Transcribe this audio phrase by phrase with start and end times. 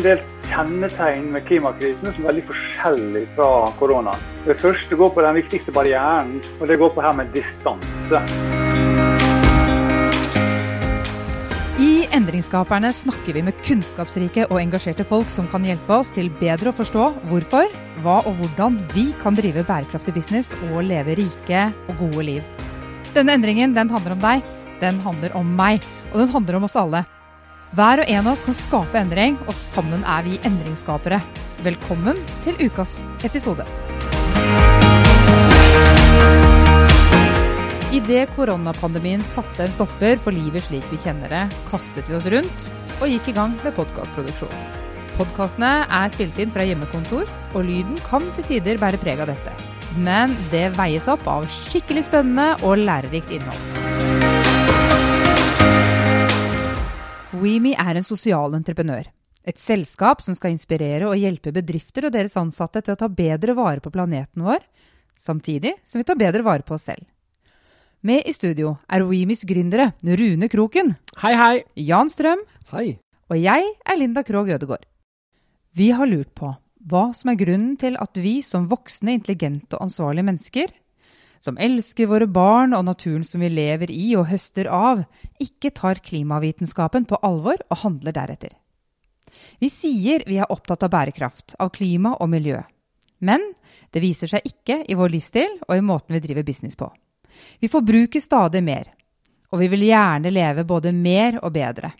[0.00, 4.22] en del kjennetegn med klimakrisen som er veldig forskjellig fra koronaen.
[4.46, 8.22] Det første går på den viktigste barrieren, og det går på her med distanse.
[11.80, 16.72] I Endringsskaperne snakker vi med kunnskapsrike og engasjerte folk som kan hjelpe oss til bedre
[16.72, 17.68] å forstå hvorfor,
[18.04, 22.66] hva og hvordan vi kan drive bærekraftig business og leve rike og gode liv.
[23.12, 24.44] Denne endringen den handler om deg,
[24.80, 27.04] den handler om meg, og den handler om oss alle.
[27.70, 31.20] Hver og en av oss kan skape endring, og sammen er vi endringsskapere.
[31.62, 33.62] Velkommen til ukas episode.
[37.94, 42.66] Idet koronapandemien satte en stopper for livet slik vi kjenner det, kastet vi oss rundt
[42.98, 44.66] og gikk i gang med podkastproduksjon.
[45.14, 49.54] Podkastene er spilt inn fra hjemmekontor, og lyden kan til tider bære preg av dette.
[49.94, 54.19] Men det veies opp av skikkelig spennende og lærerikt innhold.
[57.30, 59.06] WeMe er en sosial entreprenør.
[59.46, 63.54] Et selskap som skal inspirere og hjelpe bedrifter og deres ansatte til å ta bedre
[63.54, 64.58] vare på planeten vår,
[65.14, 67.06] samtidig som vi tar bedre vare på oss selv.
[68.02, 70.96] Med i studio er WeMes gründere Rune Kroken.
[71.22, 71.54] Hei, hei.
[71.76, 72.42] Jan Strøm.
[72.72, 72.98] Hei.
[73.30, 74.82] Og jeg er Linda Krogh Ødegård.
[75.76, 76.50] Vi har lurt på
[76.90, 80.72] hva som er grunnen til at vi som voksne, intelligente og ansvarlige mennesker
[81.40, 85.02] som elsker våre barn og naturen som vi lever i og høster av,
[85.40, 88.52] ikke tar klimavitenskapen på alvor og handler deretter.
[89.58, 92.60] Vi sier vi er opptatt av bærekraft, av klima og miljø.
[93.24, 93.42] Men
[93.92, 96.88] det viser seg ikke i vår livsstil og i måten vi driver business på.
[97.60, 98.90] Vi forbruker stadig mer,
[99.52, 101.92] og vi vil gjerne leve både mer og bedre.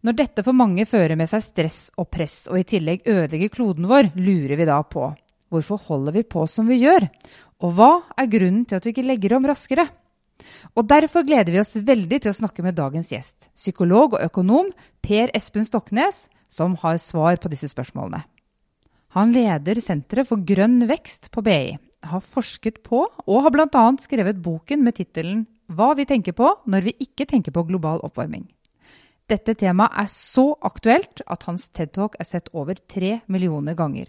[0.00, 3.88] Når dette for mange fører med seg stress og press, og i tillegg ødelegger kloden
[3.88, 5.10] vår, lurer vi da på
[5.50, 7.08] Hvorfor holder vi på som vi gjør?
[7.66, 9.88] Og hva er grunnen til at vi ikke legger om raskere?
[10.78, 14.70] Og Derfor gleder vi oss veldig til å snakke med dagens gjest, psykolog og økonom
[15.02, 18.22] Per Espen Stoknes, som har svar på disse spørsmålene.
[19.18, 21.74] Han leder Senteret for grønn vekst på BI,
[22.06, 23.84] har forsket på og har bl.a.
[23.98, 28.48] skrevet boken med tittelen 'Hva vi tenker på når vi ikke tenker på global oppvarming'.
[29.30, 34.06] Dette temaet er så aktuelt at hans TED-talk er sett over tre millioner ganger.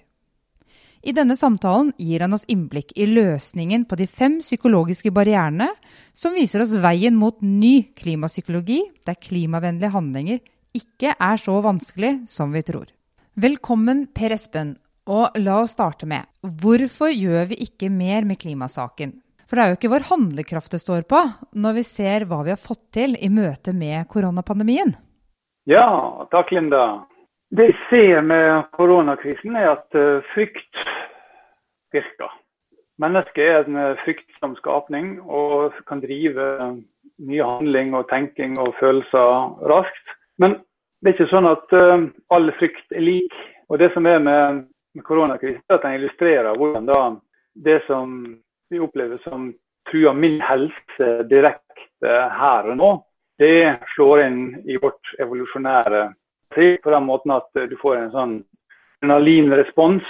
[1.01, 5.71] I denne samtalen gir han oss innblikk i løsningen på de fem psykologiske barrierene
[6.13, 10.43] som viser oss veien mot ny klimapsykologi, der klimavennlige handlinger
[10.77, 12.85] ikke er så vanskelig som vi tror.
[13.33, 14.75] Velkommen, Per Espen.
[15.09, 16.29] Og la oss starte med
[16.61, 19.15] hvorfor gjør vi ikke mer med klimasaken?
[19.49, 21.19] For det er jo ikke vår handlekraft det står på,
[21.57, 24.93] når vi ser hva vi har fått til i møte med koronapandemien.
[25.65, 25.87] Ja,
[26.31, 27.01] takk Linda.
[27.51, 30.77] Det jeg ser med koronakrisen, er at eh, frykt
[31.91, 32.29] virker.
[33.03, 36.77] Mennesket er en eh, fryktsom skapning og kan drive eh,
[37.27, 40.13] mye handling og tenking og følelser raskt.
[40.39, 40.61] Men
[41.01, 41.75] det er ikke sånn at
[42.31, 43.35] all frykt er lik.
[43.67, 44.63] Og Det som er med,
[45.03, 47.01] koronakrisen, er at den illustrerer hvordan da
[47.67, 48.15] det som
[48.71, 49.51] vi opplever som
[49.91, 52.91] truer min helse direkte her og nå,
[53.41, 56.05] det slår inn i vårt evolusjonære
[56.53, 58.39] på den måten at du får en sånn
[59.01, 60.03] adrenalinrespons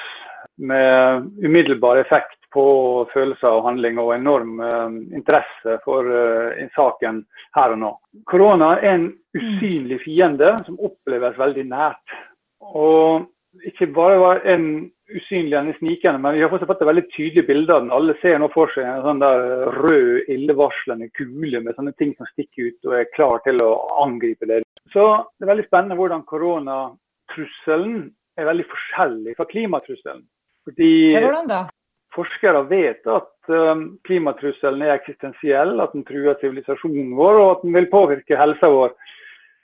[0.58, 7.24] med umiddelbar effekt på følelser og handling og enorm uh, interesse for uh, saken
[7.56, 7.92] her og nå.
[8.28, 9.06] Korona er en
[9.38, 12.18] usynlig fiende som oppleves veldig nært.
[12.62, 13.30] Og
[13.68, 17.74] ikke bare var en usynlig enn snikende, men vi har fått et veldig tydelig bilde
[17.74, 17.96] av den.
[17.96, 22.28] Alle ser nå for seg en sånn der rød, illevarslende kule med sånne ting som
[22.32, 23.72] stikker ut og er klar til å
[24.04, 24.62] angripe det.
[24.94, 25.04] Så
[25.40, 28.10] det er veldig spennende hvordan koronatrusselen
[28.40, 30.26] er veldig forskjellig fra klimatrusselen.
[30.68, 30.92] Fordi
[32.16, 37.76] forskere vet at um, klimatrusselen er eksistensiell, at den truer sivilisasjonen vår og at den
[37.78, 38.96] vil påvirke helsa vår.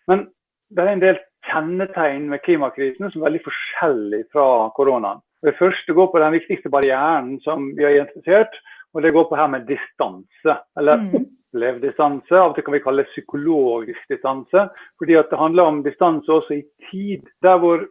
[0.07, 0.29] Men
[0.71, 4.47] det er en del kjennetegn ved klimakrisen som er veldig forskjellig fra
[4.79, 5.23] koronaen.
[5.45, 8.55] Det første går på den viktigste barrieren som vi har identifisert,
[8.95, 10.55] og det går på her med distanse.
[10.79, 11.27] Eller mm
[11.57, 12.35] opplevd distanse.
[12.35, 14.67] Av og til kan vi kalle det psykologisk distanse.
[14.99, 17.25] Fordi at det handler om distanse også i tid.
[17.41, 17.87] Der hvor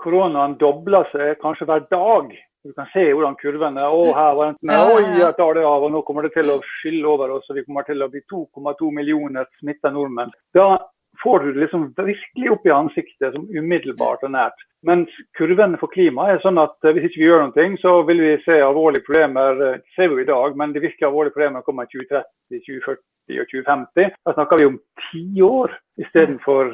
[0.00, 2.30] koronaen dobler seg kanskje hver dag.
[2.64, 5.94] Du kan se hvordan kurvene Å, her var enten Oi, jeg tar det av, og
[5.94, 7.48] nå kommer det til å skylle over oss.
[7.48, 10.32] Og vi kommer til å bli 2,2 millioner smitta nordmenn.
[10.56, 10.74] Da
[11.22, 14.64] får du det liksom virkelig opp i ansiktet som umiddelbart og nært.
[14.86, 18.22] Mens kurvene for klima er sånn at eh, hvis ikke vi gjør noe, så vil
[18.24, 19.58] vi se alvorlige problemer.
[19.58, 23.42] Det eh, ser vi i dag, men de virkelig alvorlige problemene kommer i 2030, 2040
[23.42, 24.16] og 2050.
[24.28, 24.80] Da snakker vi om
[25.10, 26.72] tiår istedenfor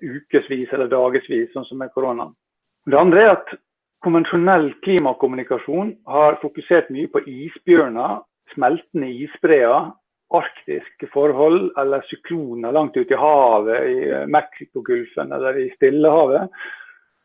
[0.00, 2.36] ukevis eller dagevis, sånn som med koronaen.
[2.88, 3.54] Det andre er at
[4.04, 8.20] konvensjonell klimakommunikasjon har fokusert mye på isbjørner,
[8.54, 9.90] smeltende isbreer
[10.34, 16.50] arktiske forhold eller sykloner langt ute i havet, i Mexicogolfen eller i Stillehavet.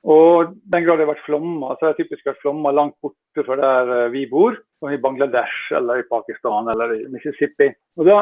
[0.06, 3.46] Og den grad det har vært flommer, så har det typisk vært flommer langt borte
[3.48, 7.72] fra der eh, vi bor, som i Bangladesh eller i Pakistan eller i Mississippi.
[7.98, 8.20] Og da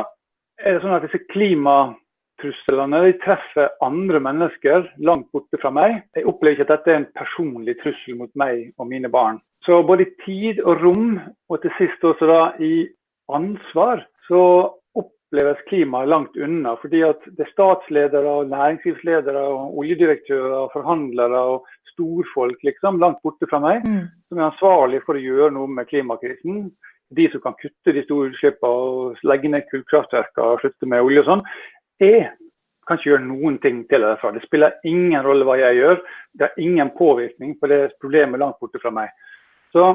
[0.64, 6.00] er det sånn at disse klimatruslene de treffer andre mennesker langt borte fra meg.
[6.16, 9.42] Jeg opplever ikke at dette er en personlig trussel mot meg og mine barn.
[9.68, 11.18] Så både i tid og rom,
[11.52, 12.88] og til sist også da i
[13.32, 14.44] ansvar, så
[15.00, 16.76] oppleves klimaet langt unna.
[16.82, 19.44] Fordi at det er statsledere, næringslivsledere,
[19.82, 24.06] oljedirektører, forhandlere og storfolk liksom, langt borte fra meg mm.
[24.30, 26.68] som er ansvarlig for å gjøre noe med klimakrisen.
[27.14, 31.22] De som kan kutte de store utslippene og legge ned kullkraftverkene og slutte med olje
[31.22, 31.44] og sånn.
[32.02, 32.24] Jeg
[32.88, 34.34] kan ikke gjøre noen ting til det derfra.
[34.36, 36.02] Det spiller ingen rolle hva jeg gjør.
[36.34, 39.14] Det har ingen påvirkning på det problemet langt borte fra meg.
[39.76, 39.94] Så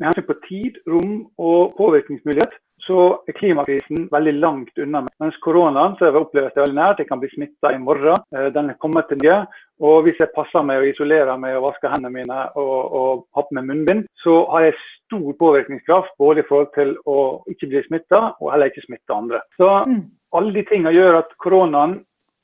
[0.00, 2.54] med hensyn på tid, rom og påvirkningsmulighet,
[2.86, 5.02] så er klimakrisen veldig langt unna.
[5.22, 7.02] Mens koronaen så oppleves det veldig nært.
[7.02, 8.18] Jeg kan bli smitta i morgen.
[8.36, 9.42] Eh, den er kommet til nye,
[9.80, 13.46] Og hvis jeg passer meg og isolerer meg og vasker hendene mine og, og har
[13.48, 14.74] på meg munnbind, så har jeg
[15.06, 17.16] stor påvirkningskraft både i forhold til å
[17.48, 19.40] ikke bli smitta og heller ikke smitte andre.
[19.56, 20.02] Så mm.
[20.36, 21.96] alle de tingene gjør at koronaen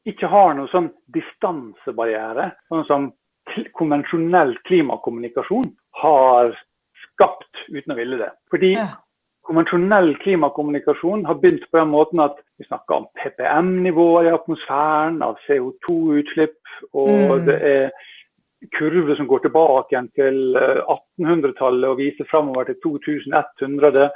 [0.08, 3.10] ikke har noen sånn distansebarriere, sånn som
[3.76, 5.68] konvensjonell klimakommunikasjon
[6.00, 6.54] har
[7.04, 8.30] skapt uten å ville det.
[8.52, 8.88] Fordi ja.
[9.46, 15.38] Konvensjonell klimakommunikasjon har begynt på den måten at vi snakker om PPM-nivåer i atmosfæren, av
[15.46, 16.58] CO2-utslipp,
[16.92, 17.46] og mm.
[17.48, 17.90] det er
[18.76, 24.08] kurver som går tilbake igjen til 1800-tallet eh, og viser framover til 2100.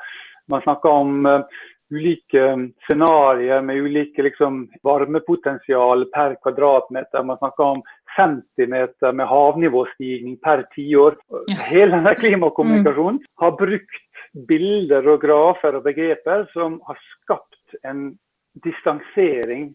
[0.51, 1.61] Man snakker om uh,
[1.91, 2.45] ulike
[2.87, 7.23] scenarioer med ulike liksom, varmepotensial per kvadratmeter.
[7.23, 7.83] Man snakker om
[8.17, 11.19] 50 meter med havnivåstigning per tiår.
[11.71, 13.29] Hele denne klimakommunikasjonen mm.
[13.43, 14.01] har brukt
[14.35, 18.13] bilder og grafer og begreper som har skapt en
[18.65, 19.71] distansering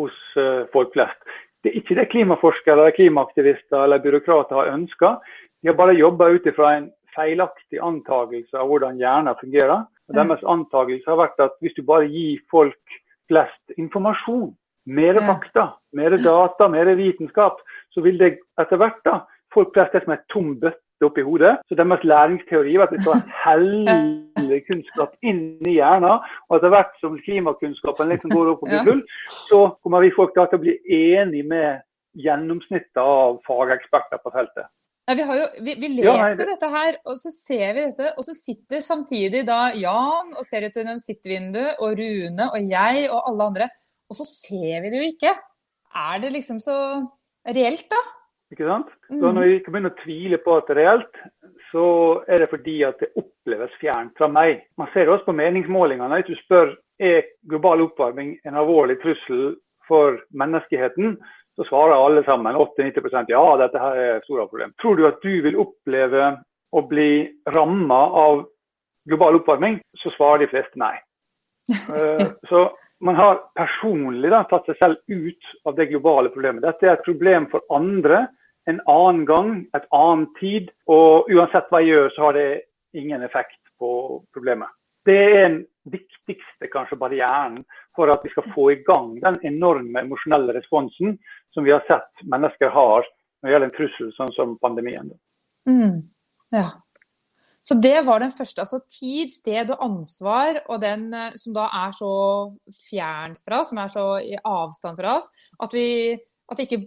[0.00, 1.20] hos uh, folk flest.
[1.60, 5.18] Det er ikke det klimaforskere, klimaaktivister eller byråkrater har ønska.
[5.60, 9.84] De har bare jobba ut ifra en feilaktig antakelse av hvordan hjernen fungerer.
[10.08, 12.96] Og deres antakelse har vært at hvis du bare gir folk
[13.30, 14.54] flest informasjon,
[14.90, 17.60] mer fakta, mer data, mer vitenskap,
[17.92, 19.20] så vil det etter hvert da,
[19.54, 21.56] folk flest det som er tom bøtte oppi hodet.
[21.68, 26.26] Så deres læringsteori var at vi skal helle kunnskap inn i hjernen.
[26.48, 29.06] Og etter hvert som klimakunnskapen liksom går opp og blir full,
[29.46, 31.80] så kommer vi folk til å bli enig med
[32.18, 34.70] gjennomsnittet av fageksperter på feltet.
[35.10, 36.48] Nei, vi, jo, vi, vi, leser ja, det...
[36.52, 38.12] dette her, og så ser vi dette.
[38.14, 42.74] Og så sitter samtidig da Jan og ser ut gjennom sitt vindu, og Rune og
[42.74, 43.70] jeg og alle andre.
[44.10, 45.34] Og så ser vi det jo ikke.
[45.98, 46.76] Er det liksom så
[47.50, 48.00] reelt, da?
[48.50, 48.90] Ikke sant?
[49.08, 49.34] Så mm.
[49.34, 51.18] når vi ikke begynner å tvile på at det er reelt,
[51.70, 51.86] så
[52.26, 54.64] er det fordi at det oppleves fjernt fra meg.
[54.80, 56.18] Man ser det også på meningsmålingene.
[56.18, 59.54] Hvis du spør er global oppvarming en alvorlig trussel
[59.88, 61.14] for menneskeheten,
[61.58, 64.74] så svarer alle sammen 80-90 ja, dette her er et stort problem.
[64.82, 66.32] Tror du at du vil oppleve
[66.70, 67.12] å bli
[67.54, 68.44] ramma av
[69.10, 70.94] global oppvarming, så svarer de fleste nei.
[71.70, 72.66] Uh, så
[73.04, 76.64] man har personlig da, tatt seg selv ut av det globale problemet.
[76.64, 78.26] Dette er et problem for andre
[78.70, 80.70] en annen gang, et annet tid.
[80.90, 82.48] Og uansett hva jeg gjør, så har det
[82.96, 84.70] ingen effekt på problemet.
[85.08, 87.62] Det er den viktigste kanskje barrieren
[87.96, 91.16] for at vi skal få i gang den enorme emosjonelle responsen
[91.54, 93.08] som vi har sett mennesker har
[93.40, 95.08] når det gjelder en trussel sånn som pandemien.
[95.68, 96.02] Mm.
[96.52, 96.68] Ja.
[97.64, 98.64] Så det var den første.
[98.64, 102.12] Altså tid, sted og ansvar, og den eh, som da er så
[102.74, 105.88] fjern fra oss, som er så i avstand fra oss, at vi
[106.50, 106.82] at ikke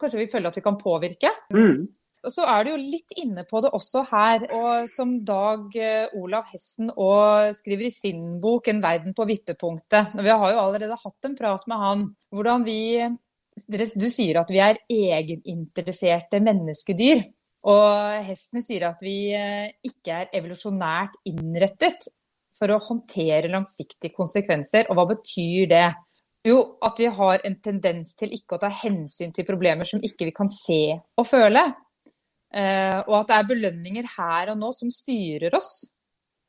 [0.00, 1.30] Kanskje vi føler at vi kan påvirke.
[1.54, 1.84] Mm.
[2.24, 6.14] Og så er du jo litt inne på det også her, og som Dag eh,
[6.16, 10.16] Olav Hessen og skriver i sin bok 'En verden på vippepunktet'.
[10.16, 12.08] Vi har jo allerede hatt en prat med han.
[12.32, 12.80] Hvordan vi
[13.70, 17.22] Du sier at vi er egeninteresserte menneskedyr.
[17.70, 22.08] Og Hessen sier at vi eh, ikke er evolusjonært innrettet
[22.58, 24.90] for å håndtere langsiktige konsekvenser.
[24.90, 25.86] Og hva betyr det?
[26.44, 30.28] Jo, at vi har en tendens til ikke å ta hensyn til problemer som ikke
[30.28, 31.62] vi kan se og føle.
[32.54, 35.72] Eh, og at det er belønninger her og nå som styrer oss.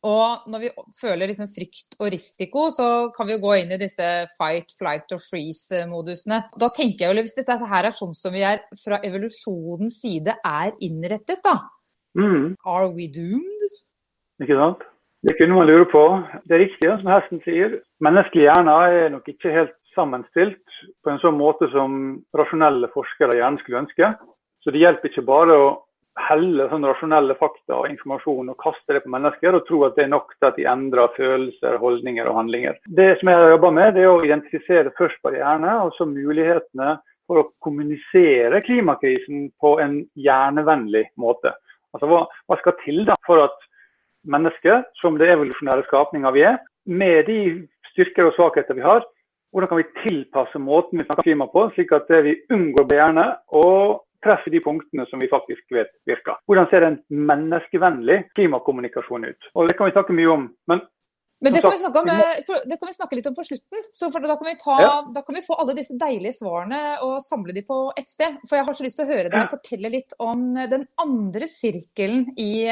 [0.05, 3.79] Og når vi føler liksom frykt og risiko, så kan vi jo gå inn i
[3.81, 6.43] disse fight, flight or freeze-modusene.
[6.61, 10.35] Da tenker jeg jo, Hvis dette her er sånn som vi er fra evolusjonens side
[10.45, 11.57] er innrettet, da.
[12.19, 12.53] Mm.
[12.67, 13.65] Are we doomed?
[14.43, 14.85] Ikke sant.
[15.25, 16.03] Det kunne man lure på.
[16.45, 17.79] Det er riktig som hesten sier.
[18.05, 23.61] Menneskelig hjerne er nok ikke helt sammenstilt på en sånn måte som rasjonelle forskere gjerne
[23.63, 24.13] skulle ønske.
[24.63, 25.67] Så det hjelper ikke bare å
[26.29, 30.05] helle sånn rasjonelle fakta og informasjon og kaste det på mennesker og tro at det
[30.05, 32.77] er nok til at de endrer følelser, holdninger og handlinger.
[32.87, 36.95] Det som jeg har jobba med, det er å identifisere først barrierene og så mulighetene
[37.27, 41.51] for å kommunisere klimakrisen på en hjernevennlig måte.
[41.95, 43.67] Altså, hva, hva skal til da for at
[44.29, 47.39] mennesker, som det evolusjonære skapninger vi er, med de
[47.91, 49.03] styrker og svakheter vi har,
[49.55, 54.01] hvordan kan vi tilpasse måten vi snakker klima på, slik at vi unngår bærene og
[54.25, 56.41] treffer de punktene som vi faktisk vet virker.
[56.49, 56.97] Hvordan ser en
[57.29, 59.47] menneskevennlig klimakommunikasjon ut?
[59.53, 60.51] Og Det kan vi snakke mye om.
[60.67, 60.83] men
[61.43, 62.05] men det kan, om,
[62.65, 63.81] det kan, vi snakke litt om på slutten.
[63.91, 64.93] så da, kan ta, ja.
[65.13, 68.39] da, kan vi få alle disse deilige svarene og samle de på ett sted.
[68.49, 69.49] For jeg har så lyst til å høre deg ja.
[69.51, 72.65] fortelle litt om den andre sirkelen i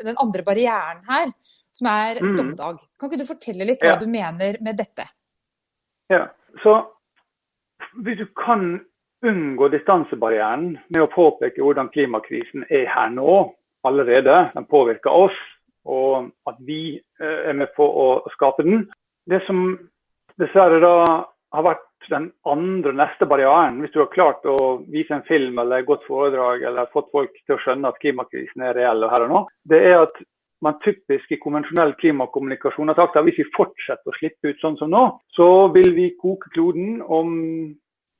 [0.00, 1.28] den andre barrieren her,
[1.76, 2.32] som er mm.
[2.40, 2.80] dommedag.
[2.98, 4.00] Kan ikke du fortelle litt hva ja.
[4.00, 5.06] du mener med dette?
[6.12, 6.26] Ja,
[6.62, 6.76] så
[8.04, 8.80] hvis du kan
[9.26, 13.38] unngå distansebarrieren med å påpeke hvordan klimakrisen er her nå
[13.86, 15.36] allerede, den påvirker oss
[15.86, 18.86] og at vi eh, er med på å skape den.
[19.30, 19.76] Det som
[20.40, 20.94] dessverre da
[21.54, 24.56] har vært den andre neste barrieren, hvis du har klart å
[24.90, 28.66] vise en film eller et godt foredrag eller fått folk til å skjønne at klimakrisen
[28.66, 30.20] er reell og her og nå, det er at
[30.64, 34.78] man typisk i konvensjonell klimakommunikasjon har sagt at hvis vi fortsetter å slippe ut sånn
[34.80, 35.02] som nå,
[35.36, 37.34] så vil vi koke kloden om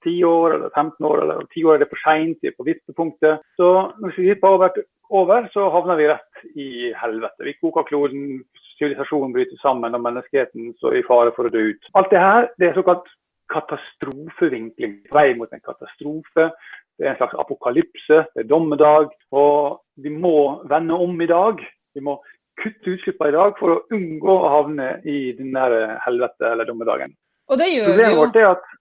[0.04, 2.66] 10 år eller 15 år, eller 10 år er det for seint, vi er på
[2.68, 3.42] vippepunktet.
[3.58, 3.70] Så
[4.02, 7.48] når vi har over, over, så havner vi rett i helvete.
[7.48, 8.42] Vi koker kloden,
[8.76, 11.88] sivilisasjonen bryter sammen og menneskeheten står i fare for å dø ut.
[11.98, 13.08] Alt det her det er såkalt
[13.52, 15.00] katastrofevinkling.
[15.14, 16.50] Vei mot en katastrofe.
[16.96, 19.10] Det er en slags apokalypse, det er dommedag.
[19.32, 21.60] Og vi må vende om i dag.
[21.96, 22.18] Vi må
[22.62, 27.12] kutte utslippene i dag for å unngå å havne i den der helvete eller dommedagen.
[27.52, 28.72] Og det gjør vi jo, at,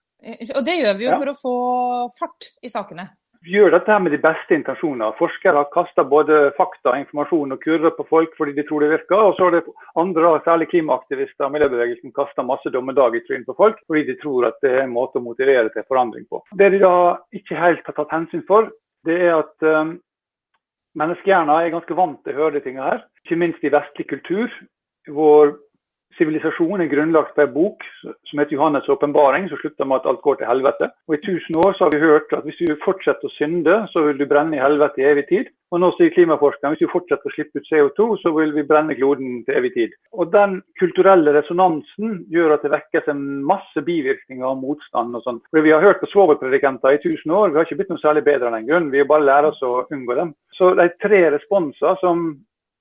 [0.66, 1.20] det gjør vi jo ja.
[1.20, 1.54] for å få
[2.16, 3.04] fart i sakene
[3.46, 5.14] Vi gjør dette her med de beste intensjoner.
[5.20, 9.20] Forskere har kasta både fakta, informasjon og kurver på folk fordi de tror det virker.
[9.20, 13.58] Og så har det andre, særlig klimaaktivister og miljøbevegelsen, kasta masse dommedag i trynet på
[13.60, 16.42] folk fordi de tror at det er en måte å motivere til forandring på.
[16.58, 16.96] Det de da
[17.38, 18.72] ikke helt har tatt hensyn for,
[19.06, 19.94] det er at um,
[20.98, 23.04] menneskehjernen er ganske vant til å høre de tingene her.
[23.24, 24.52] Ikke minst i vestlig kultur,
[25.12, 25.54] hvor
[26.16, 30.22] sivilisasjon er grunnlagt på en bok som heter Johannes' åpenbaring, som slutter med at alt
[30.24, 30.88] går til helvete.
[31.08, 34.04] Og I tusen år så har vi hørt at hvis du fortsetter å synde, så
[34.06, 35.52] vil du brenne i helvete i evig tid.
[35.74, 38.94] Og nå sier klimaforskerne hvis du fortsetter å slippe ut CO2, så vil vi brenne
[38.98, 39.96] kloden til evig tid.
[40.14, 45.16] Og Den kulturelle resonansen gjør at det vekkes en masse bivirkninger og motstand.
[45.16, 45.42] og sånn.
[45.52, 48.48] Vi har hørt på svovelpredikenter i tusen år, vi har ikke blitt noe særlig bedre
[48.48, 48.90] av den grunn.
[48.90, 50.34] Vi bare lærer oss å unngå dem.
[50.56, 52.28] Så er tre responser som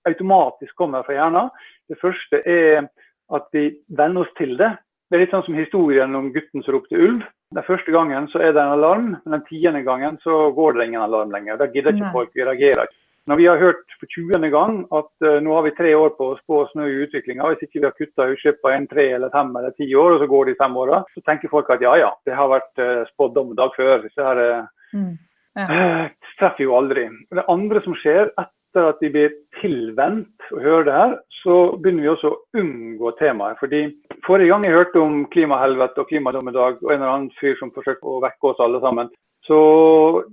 [0.07, 1.51] automatisk kommer fra hjernen.
[1.89, 2.87] Det første er
[3.33, 4.71] at vi venner oss til det.
[5.09, 7.25] Det er litt sånn som historien om gutten som ropte ulv.
[7.53, 10.87] Den første gangen så er det en alarm, men den tiende gangen så går det
[10.89, 11.59] ingen alarm lenger.
[11.61, 13.01] Da gidder ikke folk, vi reagerer ikke.
[13.25, 14.49] Når vi har hørt for 20.
[14.53, 17.63] gang at uh, nå har vi tre år på å spå snø i utviklinga, hvis
[17.65, 20.45] ikke vi har kutta utslippene en tre eller fem eller ti år, og så går
[20.45, 23.39] det i fem åra, så tenker folk at ja ja, det har vært uh, spådd
[23.57, 24.05] dag før.
[24.13, 25.09] Så her uh, mm.
[25.55, 26.09] Ja.
[26.39, 27.07] treffer jo aldri.
[27.31, 32.03] Det andre som skjer etter at de blir tilvendt å høre det her, så begynner
[32.03, 33.59] vi også å unngå temaet.
[33.61, 33.85] Fordi
[34.25, 38.09] Forrige gang jeg hørte om klimahelvete og klimadommedag, og en eller annen fyr som forsøkte
[38.09, 39.11] å vekke oss alle sammen,
[39.45, 39.59] så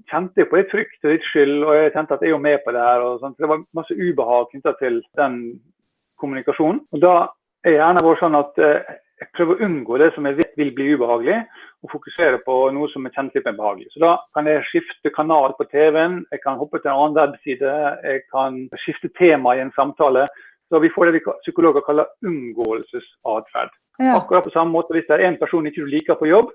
[0.09, 2.62] kjente jeg på litt frykt og litt skyld, og jeg kjente at jeg er med
[2.64, 3.05] på det her.
[3.05, 3.37] og sånt.
[3.38, 5.38] Det var masse ubehag knytta til den
[6.19, 6.81] kommunikasjonen.
[6.93, 7.29] Og Da
[7.64, 8.59] er gjerne vår sånn at
[9.37, 11.42] prøver å unngå det som jeg vet vil bli ubehagelig,
[11.83, 13.90] og fokusere på noe som er kjent litt mer behagelig.
[13.92, 17.75] Så Da kan jeg skifte kanal på TV-en, jeg kan hoppe til en annen webside,
[18.04, 20.26] jeg kan skifte tema i en samtale.
[20.71, 23.73] Så vi får det vi psykologer kaller unngåelsesatferd.
[24.00, 24.16] Ja.
[24.16, 26.52] Akkurat på samme måte hvis det er en person ikke du liker på jobb,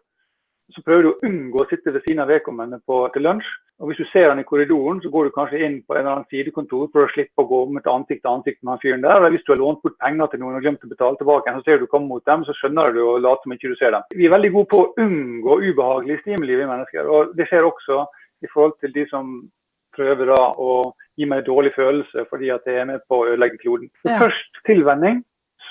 [0.75, 3.47] så prøver du å unngå å sitte ved siden av vedkommende til lunsj.
[3.77, 6.11] Og Hvis du ser han i korridoren, så går du kanskje inn på en eller
[6.15, 9.03] annen sidekontor for å slippe å gå med et ansikt til ansikt med han fyren
[9.05, 9.19] der.
[9.19, 11.63] Eller hvis du har lånt bort penger til noen og glemt å betale tilbake, så
[11.67, 14.07] ser du komme mot dem, så skjønner du og later som ikke du ser dem.
[14.17, 17.11] Vi er veldig gode på å unngå ubehagelige stimuli, vi mennesker.
[17.13, 18.01] Og det skjer også
[18.41, 19.37] i forhold til de som
[19.97, 20.73] prøver da å
[21.17, 23.93] gi meg en dårlig følelse fordi at jeg er med på å ødelegge kloden.
[24.01, 24.17] Så.
[24.25, 25.21] Først tilvenning,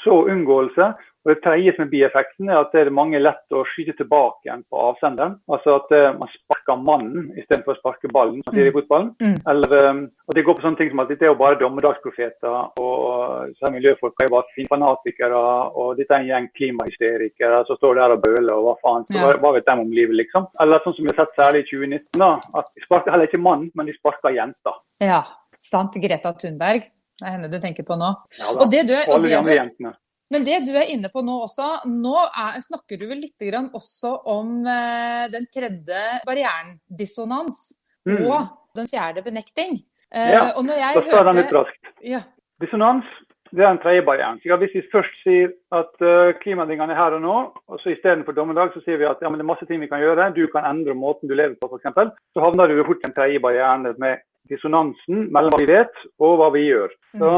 [0.05, 0.93] så unngåelse,
[1.26, 4.47] og Det tredje som er bieffekten, er at det er mange lett å skyte tilbake
[4.47, 5.33] igjen på avsenderen.
[5.50, 8.76] Altså at uh, man sparker mannen istedenfor å sparke ballen, som sier i mm.
[8.76, 9.11] fotballen.
[9.18, 9.35] Mm.
[9.50, 12.54] Eller, um, og Det går på sånne ting som at dette er jo bare dommedagsprofeter,
[12.78, 15.42] og så er miljøfolk er bare fanatikere,
[15.75, 19.11] og dette er en gjeng klimahysterikere som står der og bøler, og hva faen.
[19.11, 19.35] Så, ja.
[19.42, 20.47] hva, vet de om livet, liksom?
[20.62, 23.42] Eller sånn som vi har sett særlig i 2019, da, at de sparker heller ikke
[23.42, 24.83] mannen, men de sparker jenter.
[25.02, 25.25] Ja,
[25.59, 25.99] sant.
[26.06, 26.87] Greta Thunberg.
[27.16, 28.11] Det er henne du tenker på nå.
[28.37, 29.97] Ja og det du, og alle de andre jentene.
[30.33, 34.12] Men det du er inne på nå også, nå er, snakker du vel litt også
[34.33, 37.76] om eh, den tredje barrieren, dissonans,
[38.09, 38.25] mm.
[38.26, 39.78] og den fjerde benekting.
[40.11, 41.95] Eh, ja, og når jeg da tar den litt raskt.
[42.02, 42.25] Ja.
[42.62, 43.06] Dissonans
[43.52, 44.40] Det er den tredje barrieren.
[44.42, 47.35] Så hvis vi først sier at uh, klimaendringene er her og nå,
[47.71, 49.88] og så istedenfor dommedag så sier vi at ja, men det er masse ting vi
[49.88, 53.14] kan gjøre, du kan endre måten du lever på f.eks., så havner du fort den
[53.14, 56.90] tredje barrieren med dissonansen mellom hva vi vet og hva vi gjør.
[57.14, 57.23] Mm.
[57.23, 57.30] Så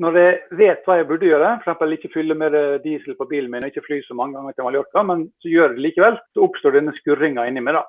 [0.00, 1.94] når jeg vet hva jeg burde gjøre, f.eks.
[1.96, 2.54] ikke fylle mer
[2.84, 5.74] diesel på bilen min og ikke fly så mange ganger til Mallorca, men så gjør
[5.74, 7.76] det likevel, så oppstår denne skurringa inni meg.
[7.76, 7.84] da.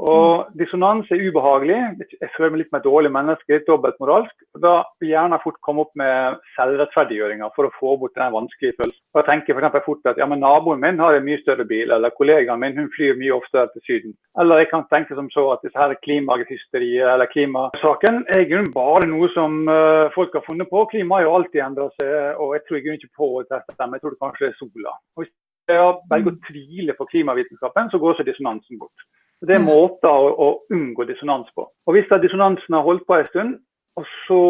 [0.00, 0.54] Og mm.
[0.58, 1.78] dissonans er ubehagelig.
[2.16, 4.32] Jeg føler meg litt mer dårlig menneske, litt dobbeltmoralsk.
[4.64, 8.78] Da vil jeg gjerne fort komme opp med selvrettferdiggjøringer for å få bort den vanskelige
[8.80, 9.02] følelsen.
[9.12, 9.84] Og jeg tenker f.eks.
[9.86, 12.90] fort at ja, men naboen min har en mye større bil, eller kollegaen min hun
[12.96, 14.16] flyr mye oftere til Syden.
[14.40, 18.72] Eller jeg kan tenke som så at disse her klimahysteriet eller klimasaken er i grunnen
[18.74, 20.86] bare noe som uh, folk har funnet på.
[20.90, 23.62] Klimaet har jo alltid endra seg, og jeg tror i grunnen ikke på det.
[23.76, 24.98] Jeg tror det kanskje er sola.
[25.16, 25.32] Og hvis
[25.70, 29.04] jeg velger å tvile på klimavitenskapen, så går også dissonansen bort.
[29.42, 31.66] Det er måter å, å, unngå dissonans på.
[31.66, 33.54] Og Hvis da dissonansen har holdt på en stund,
[33.98, 34.42] og så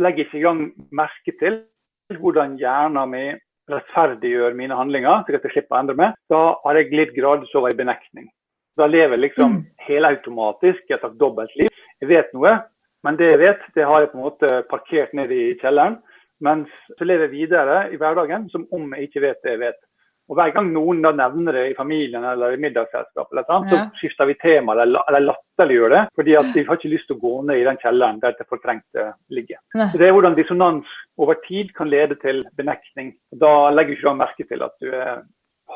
[0.00, 1.58] legger jeg ikke i gang merke til
[2.18, 6.78] hvordan hjernen min rettferdiggjør mine handlinger, slik at jeg slipper å endre meg, da har
[6.78, 8.30] jeg glidd gradvis over i benektning.
[8.80, 9.62] Da lever jeg liksom mm.
[9.86, 11.68] helautomatisk et slags dobbeltliv.
[12.00, 12.56] Jeg vet noe,
[13.04, 16.00] men det jeg vet, det har jeg på en måte parkert ned i kjelleren.
[16.42, 19.80] Mens så lever jeg videre i hverdagen som om jeg ikke vet det jeg vet.
[20.32, 23.82] Og Hver gang noen da nevner det i familien eller i middagsselskapet, eller sånt, ja.
[23.84, 26.02] så skifter vi tema eller, eller latterliggjør det.
[26.16, 28.48] fordi at vi har ikke lyst til å gå ned i den kjelleren der det
[28.48, 29.60] fortrengte ligger.
[29.76, 33.12] Så Det er hvordan dissonans over tid kan lede til benektning.
[33.44, 35.20] Da legger du ikke merke til at du er,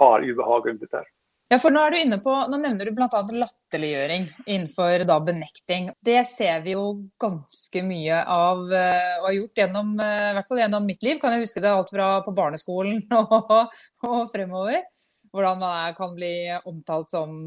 [0.00, 1.04] har ubehag rundt dette.
[1.46, 3.06] Ja, for Nå er du inne på, nå nevner du bl.a.
[3.22, 5.92] latterliggjøring innenfor da benekting.
[6.02, 6.88] Det ser vi jo
[7.22, 11.20] ganske mye av eh, og har gjort gjennom, eh, i hvert fall gjennom mitt liv.
[11.22, 13.76] Kan jeg huske det alt fra på barneskolen og,
[14.10, 14.82] og fremover.
[15.30, 16.32] Hvordan man kan bli
[16.66, 17.38] omtalt som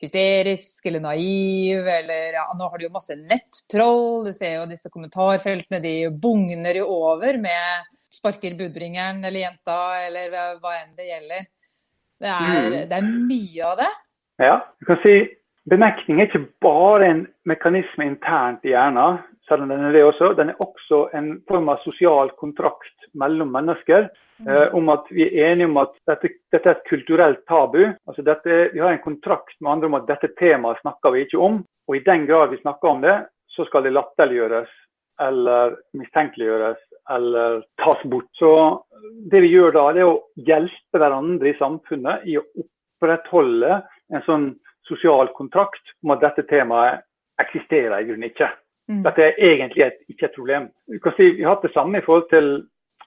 [0.00, 1.84] hysterisk eller naiv.
[1.98, 4.24] Eller ja, nå har du jo masse nettroll.
[4.24, 10.32] Du ser jo disse kommentarfeltene, de bugner jo over med sparker budbringeren eller jenta eller
[10.62, 11.50] hva enn det gjelder.
[12.24, 12.76] Det er, mm.
[12.90, 13.90] det er mye av det.
[14.42, 15.16] Ja, du kan si
[15.64, 20.34] Benektning er ikke bare en mekanisme internt i hjernen, selv om den er det også.
[20.36, 24.10] Den er også en form av sosial kontrakt mellom mennesker.
[24.42, 24.50] Mm.
[24.50, 27.80] Eh, om at vi er enige om at dette, dette er et kulturelt tabu.
[28.04, 31.40] Altså dette, vi har en kontrakt med andre om at dette temaet snakker vi ikke
[31.40, 31.62] om.
[31.88, 33.16] Og i den grad vi snakker om det,
[33.56, 34.68] så skal det latterliggjøres
[35.24, 38.28] eller mistenkeliggjøres eller tas bort.
[38.38, 38.50] Så
[39.30, 43.80] det vi gjør da, det er å hjelpe hverandre i samfunnet i å opprettholde
[44.14, 44.50] en sånn
[44.88, 47.04] sosial kontrakt om at dette temaet
[47.40, 48.50] eksisterer i grunnen ikke.
[48.90, 49.00] Mm.
[49.06, 50.68] Dette er egentlig et, ikke et problem.
[50.92, 52.54] Vi, kan si, vi har hatt det samme i forhold til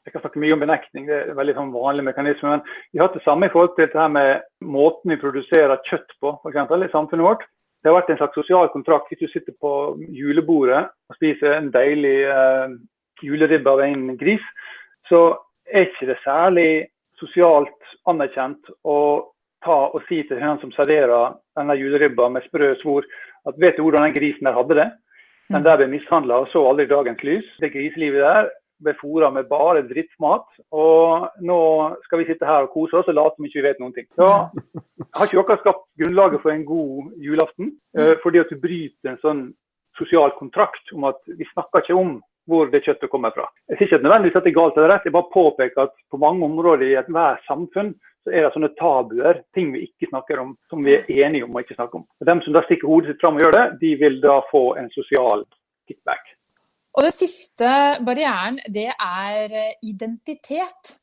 [0.07, 2.53] jeg kan snakke mye om benektning, det er en veldig sånn vanlig mekanisme.
[2.53, 2.61] Men
[2.93, 6.13] vi har hatt det samme i forhold til det her med måten vi produserer kjøtt
[6.23, 7.43] på for eksempel, i samfunnet vårt.
[7.83, 9.11] Det har vært en slags sosial kontrakt.
[9.11, 9.71] Hvis du sitter på
[10.15, 12.77] julebordet og spiser en deilig eh,
[13.23, 14.43] juleribbe av en gris,
[15.09, 16.69] så er ikke det særlig
[17.19, 18.99] sosialt anerkjent å
[19.65, 23.07] ta og si til høna som serverer denne juleribba med sprø svor,
[23.47, 24.87] at vet du hvordan den grisen der hadde det?
[25.53, 27.47] Den der ble mishandla og så aldri dagens lys.
[27.61, 28.49] Det griselivet der
[28.83, 30.45] ble fôra med bare drittmat.
[30.75, 31.59] Og nå
[32.05, 34.07] skal vi sitte her og kose oss og late som ikke vet noen ting.
[34.19, 39.13] Så har ikke dere skapt grunnlaget for en god julaften, eh, fordi at du bryter
[39.13, 39.43] en sånn
[39.97, 42.17] sosial kontrakt om at vi snakker ikke om
[42.47, 43.47] hvor det kjøttet kommer fra.
[43.67, 46.19] Jeg sier ikke nødvendigvis at det er galt eller rett, jeg bare påpeker at på
[46.21, 47.93] mange områder i ethvert samfunn
[48.27, 51.55] så er det sånne tabuer, ting vi ikke snakker om, som vi er enige om
[51.55, 52.03] å ikke snakke om.
[52.19, 54.63] Og dem som da stikker hodet sitt fram og gjør det, de vil da få
[54.81, 55.45] en sosial
[55.87, 56.33] kickback.
[56.97, 57.69] Og den siste
[58.03, 59.55] barrieren, det er
[59.85, 60.97] identitet.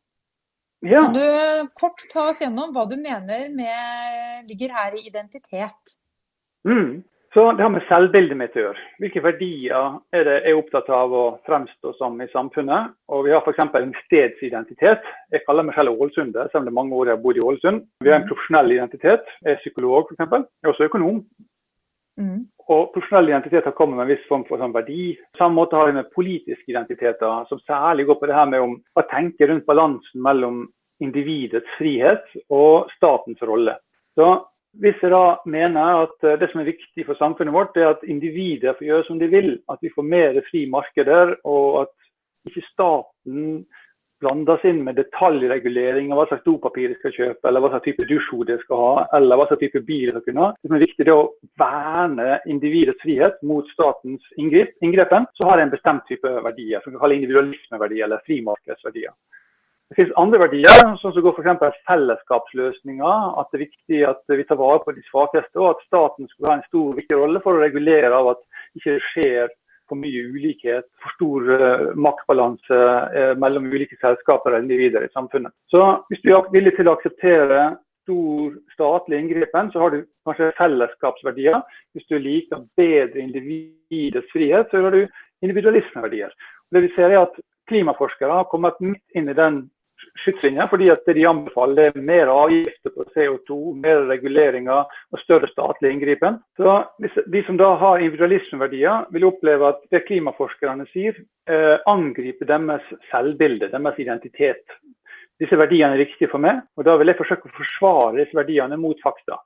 [0.84, 1.00] Ja.
[1.00, 5.96] Kan du kort ta oss gjennom hva du mener med, ligger her i identitet?
[6.68, 7.04] Mm.
[7.34, 8.82] Så Det har med selvbildet mitt å gjøre.
[9.02, 12.92] Hvilke verdier er det jeg er opptatt av å fremstå som i samfunnet?
[13.10, 13.58] Og Vi har f.eks.
[13.58, 15.02] en stedsidentitet.
[15.34, 17.42] Jeg kaller meg selv ålesunder, selv om det er mange år jeg har bodd i
[17.42, 17.82] Ålesund.
[18.06, 19.26] Vi har en profesjonell identitet.
[19.42, 20.30] Jeg er psykolog f.eks.
[20.30, 21.18] Jeg er også økonom.
[22.22, 22.40] Mm.
[22.70, 25.10] Og Profesjonell identitet har kommet med en viss form for sånn verdi.
[25.34, 28.62] På samme måte har vi med politiske identiteter, som særlig går på det her med
[28.62, 30.68] om å tenke rundt balansen mellom
[31.02, 33.74] individets frihet og statens rolle.
[34.14, 34.36] Så
[34.82, 38.04] hvis jeg da mener at eh, det som er viktig for samfunnet vårt, er at
[38.08, 41.94] individer får gjøre som de vil, at vi får mer fri markeder, og at
[42.50, 43.64] ikke staten
[44.22, 48.06] blandes inn med detaljregulering av hva slags dopapir de skal kjøpe, eller hva slags type
[48.08, 50.50] dusjhode de skal ha, eller hva slags type bil de skal kunne ha.
[50.56, 55.28] Det som er viktig, er å verne individets frihet mot statens inngrepen.
[55.36, 59.12] Så har det en bestemt type verdier, som vi kaller individualismeverdier eller frimarkedsverdier.
[59.90, 61.80] Det finnes andre verdier, sånn som går f.eks.
[61.88, 63.26] fellesskapsløsninger.
[63.40, 66.50] At det er viktig at vi tar vare på de svakeste, og at staten skulle
[66.50, 69.52] ha en stor viktig rolle for å regulere av at det ikke skjer
[69.84, 72.80] for mye ulikhet, for stor uh, maktbalanse
[73.12, 75.52] uh, mellom ulike selskaper og individer i samfunnet.
[75.68, 80.52] Så hvis du er villig til å akseptere stor statlig inngripen, så har du kanskje
[80.58, 81.60] fellesskapsverdier.
[81.92, 85.04] Hvis du liker bedre individets frihet, så har du
[85.44, 86.32] individualismeverdier.
[86.72, 87.36] Det vi ser er at
[87.68, 89.62] Klimaforskere har kommet midt inn i den
[90.22, 95.92] skytslinja, fordi at de anbefaler er mer avgifter på CO2, mer reguleringer og større statlig
[95.94, 96.40] inngripen.
[96.56, 96.84] Så
[97.32, 101.14] De som da har individualismeverdier, vil oppleve at det klimaforskerne sier,
[101.48, 104.64] eh, angriper deres selvbilde, deres identitet.
[105.40, 108.78] Disse verdiene er viktige for meg, og da vil jeg forsøke å forsvare disse verdiene
[108.78, 109.40] mot fakta.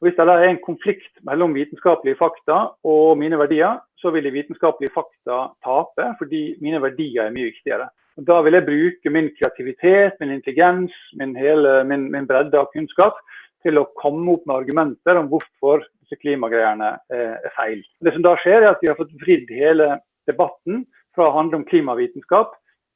[0.00, 4.34] Og Hvis det er en konflikt mellom vitenskapelige fakta og mine verdier, så vil de
[4.34, 7.88] vitenskapelige fakta tape, fordi mine verdier er mye viktigere.
[8.20, 12.68] Og da vil jeg bruke min kreativitet, min intelligens, min, hele, min, min bredde av
[12.74, 13.16] kunnskap
[13.64, 17.80] til å komme opp med argumenter om hvorfor disse klimagreiene er feil.
[18.04, 19.96] Det som da skjer, er at vi har fått vridd hele
[20.28, 20.84] debatten
[21.16, 22.52] fra å handle om klimavitenskap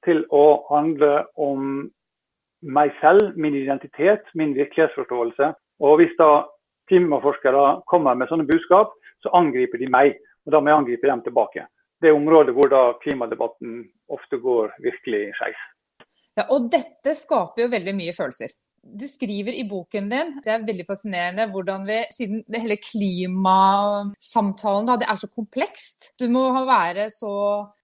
[0.07, 1.89] til å handle om
[2.63, 5.53] meg selv, min identitet, min virkelighetsforståelse.
[5.83, 6.45] Og hvis da
[6.91, 8.93] klimaforskere kommer med sånne budskap,
[9.23, 10.19] så angriper de meg.
[10.49, 11.67] Og da må jeg angripe dem tilbake
[12.03, 13.83] det er området hvor da klimadebatten
[14.15, 15.61] ofte går virkelig skeis.
[16.39, 18.51] Ja, og dette skaper jo veldig mye følelser.
[18.79, 24.87] Du skriver i boken din, det er veldig fascinerende hvordan vi, siden det hele klimasamtalen
[24.89, 26.13] da, det er så komplekst.
[26.23, 27.33] Du må være så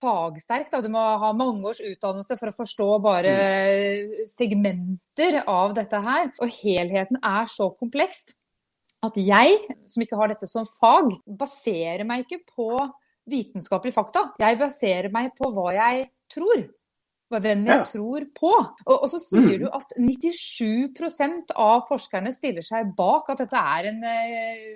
[0.01, 0.81] fagsterk, da.
[0.81, 4.15] du må ha mange års utdannelse for å forstå bare mm.
[4.31, 6.31] segmenter av dette her.
[6.39, 8.39] Og helheten er så komplekst
[9.05, 9.59] at jeg,
[9.91, 12.71] som ikke har dette som fag, baserer meg ikke på
[13.31, 14.29] vitenskapelige fakta.
[14.41, 16.65] Jeg baserer meg på hva jeg tror.
[17.35, 17.85] Hvem jeg ja.
[17.89, 18.51] tror på.
[18.85, 19.63] Og, og så sier mm.
[19.65, 24.69] du at 97% av forskerne stiller seg bak at dette er en, eh,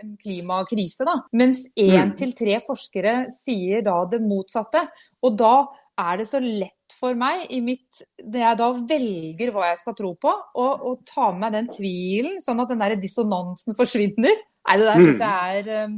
[0.00, 1.04] en klimakrise.
[1.04, 1.18] Da.
[1.36, 2.16] Mens én mm.
[2.20, 4.86] til tre forskere sier da det motsatte.
[5.26, 5.54] Og da
[5.98, 9.96] er det så lett for meg, i mitt, når jeg da velger hva jeg skal
[9.98, 14.44] tro på, og ta med meg den tvilen, sånn at den der dissonansen forsvinner.
[14.68, 15.24] Nei, det der syns mm.
[15.24, 15.96] jeg er eh,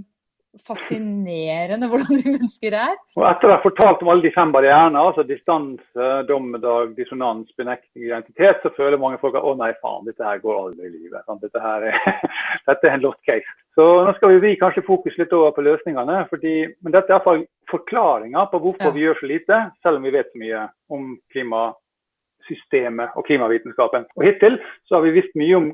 [0.59, 2.97] fascinerende hvordan de mennesker er.
[3.19, 8.09] Og Etter å ha fortalt om alle de fem barrierene, altså distanse, dommedag, dissonans, benekting,
[8.09, 11.23] identitet, så føler mange folk at å nei, faen, dette her går aldri i livet.
[11.45, 12.01] Dette, her er,
[12.71, 13.59] dette er en lost case.
[13.79, 16.25] Så nå skal vi kanskje fokus litt over på løsningene.
[16.33, 18.97] Fordi, men dette er iallfall forklaringa på hvorfor ja.
[18.97, 24.11] vi gjør så lite, selv om vi vet så mye om klimasystemet og klimavitenskapen.
[24.19, 24.59] Og Hittil
[24.89, 25.71] så har vi visst mye om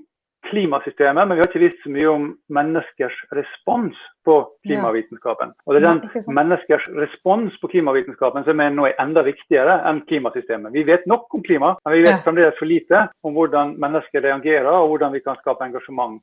[0.51, 5.53] klimasystemet, men vi har ikke visst så mye om menneskers respons på klimavitenskapen.
[5.67, 10.03] Og det er den menneskers respons på klimavitenskapen som er nå er enda viktigere enn
[10.11, 10.75] klimasystemet.
[10.75, 14.71] Vi vet nok om klima, men vi vet fremdeles for lite om hvordan mennesker reagerer,
[14.73, 16.23] og hvordan vi kan skape engasjement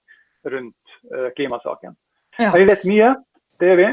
[0.53, 1.95] rundt uh, klimasaken.
[2.39, 3.13] Men vi vet mye,
[3.61, 3.91] det er vi.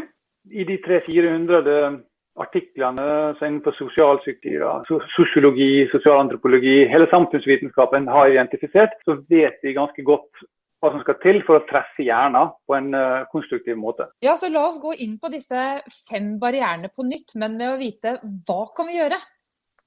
[0.51, 1.99] I de 300-400
[2.41, 3.07] artiklene
[3.41, 10.45] innenfor sosialpsykologi, sosiologi, sosialantropologi, hele samfunnsvitenskapen har identifisert, så vet vi ganske godt
[10.81, 14.09] hva som skal til for å treffe hjernen på en uh, konstruktiv måte.
[14.25, 17.81] Ja, så La oss gå inn på disse fem barrierene på nytt, men med å
[17.81, 18.17] vite
[18.49, 19.21] hva kan vi gjøre?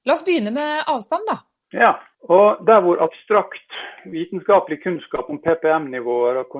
[0.06, 1.40] La oss begynne med avstand, da.
[1.74, 1.96] Ja,
[2.30, 6.54] og der hvor abstrakt vitenskapelig kunnskap om PPM-nivåer og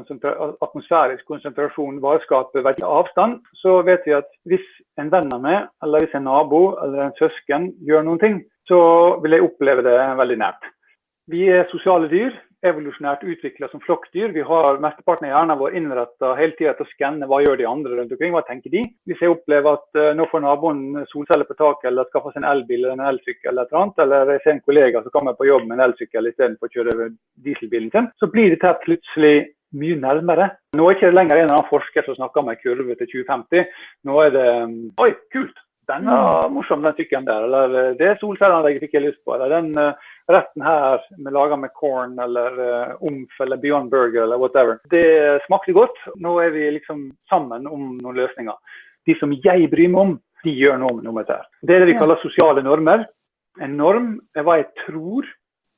[0.67, 4.67] atmosfærisk konsentrasjon bare skaper verdi avstand, så vet vi at hvis
[4.99, 8.81] en venn av meg, eller hvis en nabo eller en søsken gjør noen ting, så
[9.23, 10.67] vil jeg oppleve det veldig nært.
[11.31, 12.35] Vi er sosiale dyr
[12.69, 14.33] evolusjonært utvikla som flokkdyr.
[14.35, 17.69] Vi har Mesteparten av hjernen vår innretta hele tida til å skanne hva gjør de
[17.69, 18.35] andre rundt omkring.
[18.35, 18.85] Hva tenker de?
[19.09, 22.51] Hvis jeg opplever at uh, nå får naboen solceller på taket eller skaffer seg en
[22.53, 25.49] elbil eller en elsykkel, eller et annet, eller jeg ser en kollega som kommer på
[25.51, 27.11] jobb med en elsykkel istedenfor å kjøre
[27.45, 29.37] dieselbilen sin, så blir dette plutselig
[29.75, 30.49] mye nærmere.
[30.79, 33.11] Nå er det ikke lenger en eller annen forsker som snakker om en kurve til
[33.11, 33.71] 2050.
[34.09, 34.49] Nå er det
[35.03, 35.57] Oi, kult!
[35.87, 37.47] Den var morsom, den sykkelen der.
[37.47, 39.35] Eller eh, det solcelleanlegget fikk jeg lyst på.
[39.37, 44.25] Eller den uh, retten her med laga med corn eller uh, omf eller Beyond Burger
[44.25, 44.81] eller whatever.
[44.93, 45.05] Det
[45.47, 45.99] smakte godt.
[46.17, 48.57] Nå er vi liksom sammen om noen løsninger.
[49.05, 51.41] De som jeg bryr meg om, de gjør noe med dette.
[51.65, 53.07] Det er det vi kaller sosiale normer.
[53.63, 55.29] En norm er hva jeg tror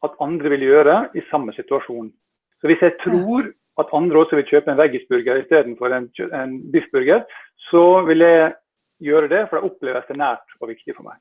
[0.06, 2.10] at andre vil gjøre i samme situasjon.
[2.60, 7.26] Så hvis jeg tror at andre også vil kjøpe en veggisburger istedenfor en, en biffburger,
[7.68, 8.54] så vil jeg
[9.02, 11.20] gjøre det, for da oppleves det nært og viktig for meg.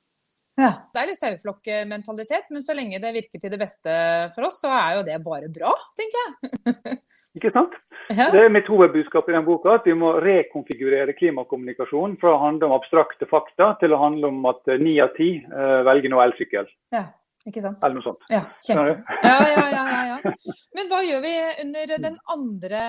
[0.56, 0.70] Ja.
[0.94, 3.96] Det er litt saueflokkmentalitet, men så lenge det virker til det beste
[4.36, 6.96] for oss, så er jo det bare bra, tenker jeg.
[7.38, 7.76] Ikke sant?
[8.14, 8.30] Ja.
[8.32, 12.70] Det er mitt hovedbudskap i den boka, at vi må rekonfigurere klimakommunikasjon fra å handle
[12.70, 16.70] om abstrakte fakta til å handle om at ni av ti uh, velger nå elsykkel.
[16.96, 17.10] Ja,
[17.44, 17.82] ikke sant?
[17.84, 18.30] Eller noe sånt.
[18.32, 19.18] Ja, kjempe.
[19.26, 20.36] Ja, ja, ja, ja, ja.
[20.78, 21.34] Men hva gjør vi
[21.66, 22.86] under den andre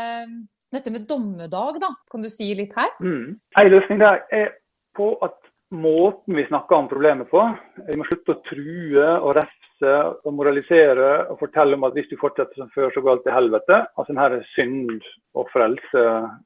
[0.74, 1.90] dette med dommedag, da?
[2.10, 2.92] Kan du si litt her?
[3.02, 3.36] Mm.
[3.58, 4.54] En løsning der er
[4.96, 5.38] på at
[5.74, 7.42] måten vi snakker om problemet på.
[7.88, 12.16] Vi må slutte å true og refse og moralisere og fortelle om at hvis du
[12.20, 13.80] fortsetter som før, så går alt til helvete.
[13.96, 16.04] Altså denne synd og frelse,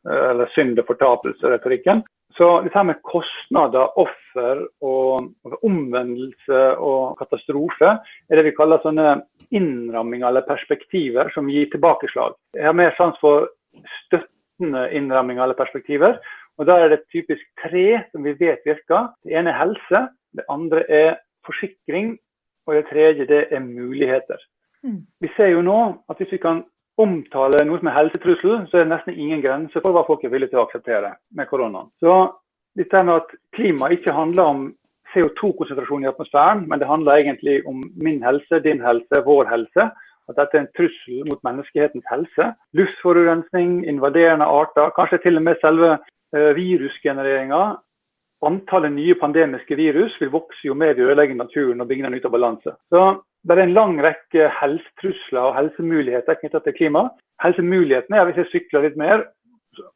[0.09, 2.03] eller synd og fortapelse-retorikken.
[2.39, 9.17] Så dette med kostnader, offer og omvendelse og katastrofe er det vi kaller sånne
[9.51, 12.37] innramminger eller perspektiver som gir tilbakeslag.
[12.57, 13.51] Jeg har mer sans for
[14.05, 16.21] støttende innramminger eller perspektiver.
[16.61, 19.09] Og Da er det typisk tre som vi vet virker.
[19.25, 20.01] Det ene er helse,
[20.37, 21.15] det andre er
[21.47, 22.19] forsikring,
[22.67, 24.37] og det tredje det er muligheter.
[24.85, 25.07] Mm.
[25.21, 25.79] Vi ser jo nå
[26.11, 26.61] at hvis vi kan
[27.01, 30.35] omtale noe som er helsetrussel, så er det nesten ingen grenser for hva folk er
[30.35, 31.89] villige til å akseptere med koronaen.
[32.05, 32.13] Så
[32.77, 34.63] dette med at klima ikke handler om
[35.15, 39.89] CO2-konsentrasjon i atmosfæren, men det handler egentlig om min helse, din helse, vår helse.
[40.29, 42.53] At dette er en trussel mot menneskehetens helse.
[42.79, 45.97] Luftforurensning, invaderende arter, kanskje til og med selve
[46.33, 47.63] virusgenereringa.
[48.47, 52.29] Antallet nye pandemiske virus vil vokse jo mer vi ødelegger naturen og bygger den ut
[52.29, 52.73] av balanse.
[52.89, 53.03] Så
[53.45, 57.07] det er en lang rekke helsetrusler og helsemuligheter knyttet til klima.
[57.41, 59.27] Helsemulighetene er hvis jeg sykler litt mer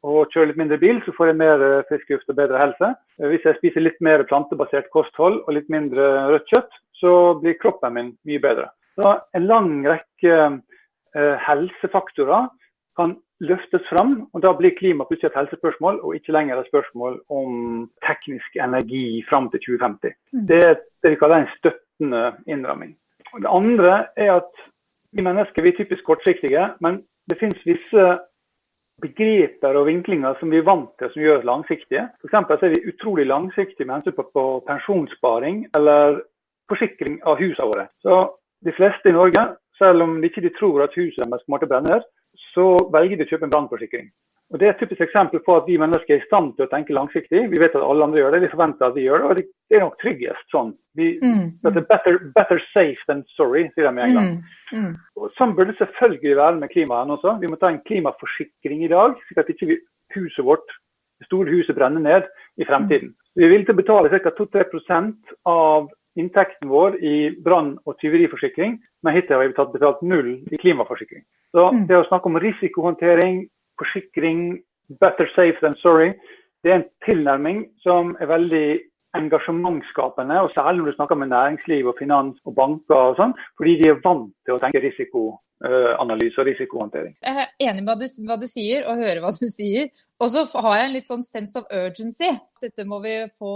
[0.07, 2.91] og kjører litt mindre bil, så får jeg mer eh, frisk luft og bedre helse.
[3.19, 7.57] Eh, hvis jeg spiser litt mer plantebasert kosthold og litt mindre rødt kjøtt, så blir
[7.59, 8.69] kroppen min mye bedre.
[8.95, 12.47] Så En lang rekke eh, helsefaktorer
[12.97, 17.17] kan løftes fram, og da blir klima plutselig et helsespørsmål, og ikke lenger et spørsmål
[17.29, 20.15] om teknisk energi fram til 2050.
[20.33, 20.45] Mm.
[20.51, 22.95] Det er det vi kaller en støttende innramming.
[23.33, 24.63] Og det andre er at
[25.11, 28.05] vi mennesker vi er typisk kortsiktige, men det finnes visse
[29.03, 32.07] begreper og vinklinger som vi er vant til som gjør oss langsiktige.
[32.21, 36.21] For er vi utrolig langsiktige med hensyn på, på pensjonssparing eller
[36.71, 37.87] forsikring av husene våre.
[38.01, 38.19] Så
[38.65, 39.43] de fleste i Norge,
[39.77, 41.99] selv om de ikke tror at huset deres kommer til å brenne,
[42.55, 44.07] så velger de å kjøpe en brannforsikring.
[44.53, 46.69] Og Det er et typisk eksempel på at vi mennesker er i stand til å
[46.69, 47.47] tenke langsiktig.
[47.49, 49.77] Vi vet at alle andre gjør det, vi forventer at vi gjør det, og det
[49.77, 50.69] er nok tryggest sånn.
[50.95, 51.79] Vi, mm, mm.
[51.89, 54.29] Better, better, safe than sorry, sier de med en gang.
[54.69, 54.93] Mm, mm.
[55.17, 57.35] Og Sånn burde det selvfølgelig være med klimaet også.
[57.41, 59.79] Vi må ta en klimaforsikring i dag, slik at ikke
[60.13, 60.77] huset vårt,
[61.19, 62.29] det store huset brenner ned
[62.61, 63.15] i fremtiden.
[63.15, 63.21] Mm.
[63.35, 64.35] Vi er villige til å betale ca.
[64.37, 70.37] 2-3% av inntekten vår i brann- og tyveriforsikring, men hittil har vi tatt betalt null
[70.51, 71.23] i klimaforsikring.
[71.55, 71.85] Så mm.
[71.89, 73.45] det å snakke om risikohåndtering,
[73.79, 74.61] forsikring,
[75.01, 76.13] better safe than sorry,
[76.63, 78.67] det er en tilnærming som er veldig
[79.19, 83.75] engasjementsskapende, og særlig når du snakker med næringsliv og finans og banker og sånn, fordi
[83.81, 87.17] de er vant til å tenke risikoanalyse og risikohåndtering.
[87.21, 87.91] Jeg er enig med
[88.27, 89.91] hva du, sier, og hører hva du sier.
[90.21, 92.31] Og så har jeg en litt sånn sense of urgency.
[92.63, 93.51] Dette må vi få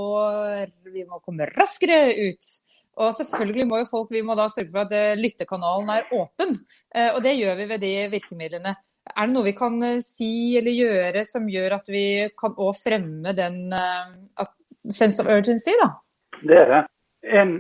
[0.89, 2.53] Vi må komme raskere ut.
[2.99, 6.57] Og selvfølgelig må jo folk vi må da sørge for at eh, lyttekanalen er åpen.
[6.91, 8.75] Eh, og det gjør vi ved de virkemidlene.
[9.09, 12.05] Er det noe vi kan eh, si eller gjøre som gjør at vi
[12.39, 14.49] kan òg fremme den uh,
[14.91, 15.89] sense of urgency, da?
[16.41, 16.83] Det er det.
[17.23, 17.59] En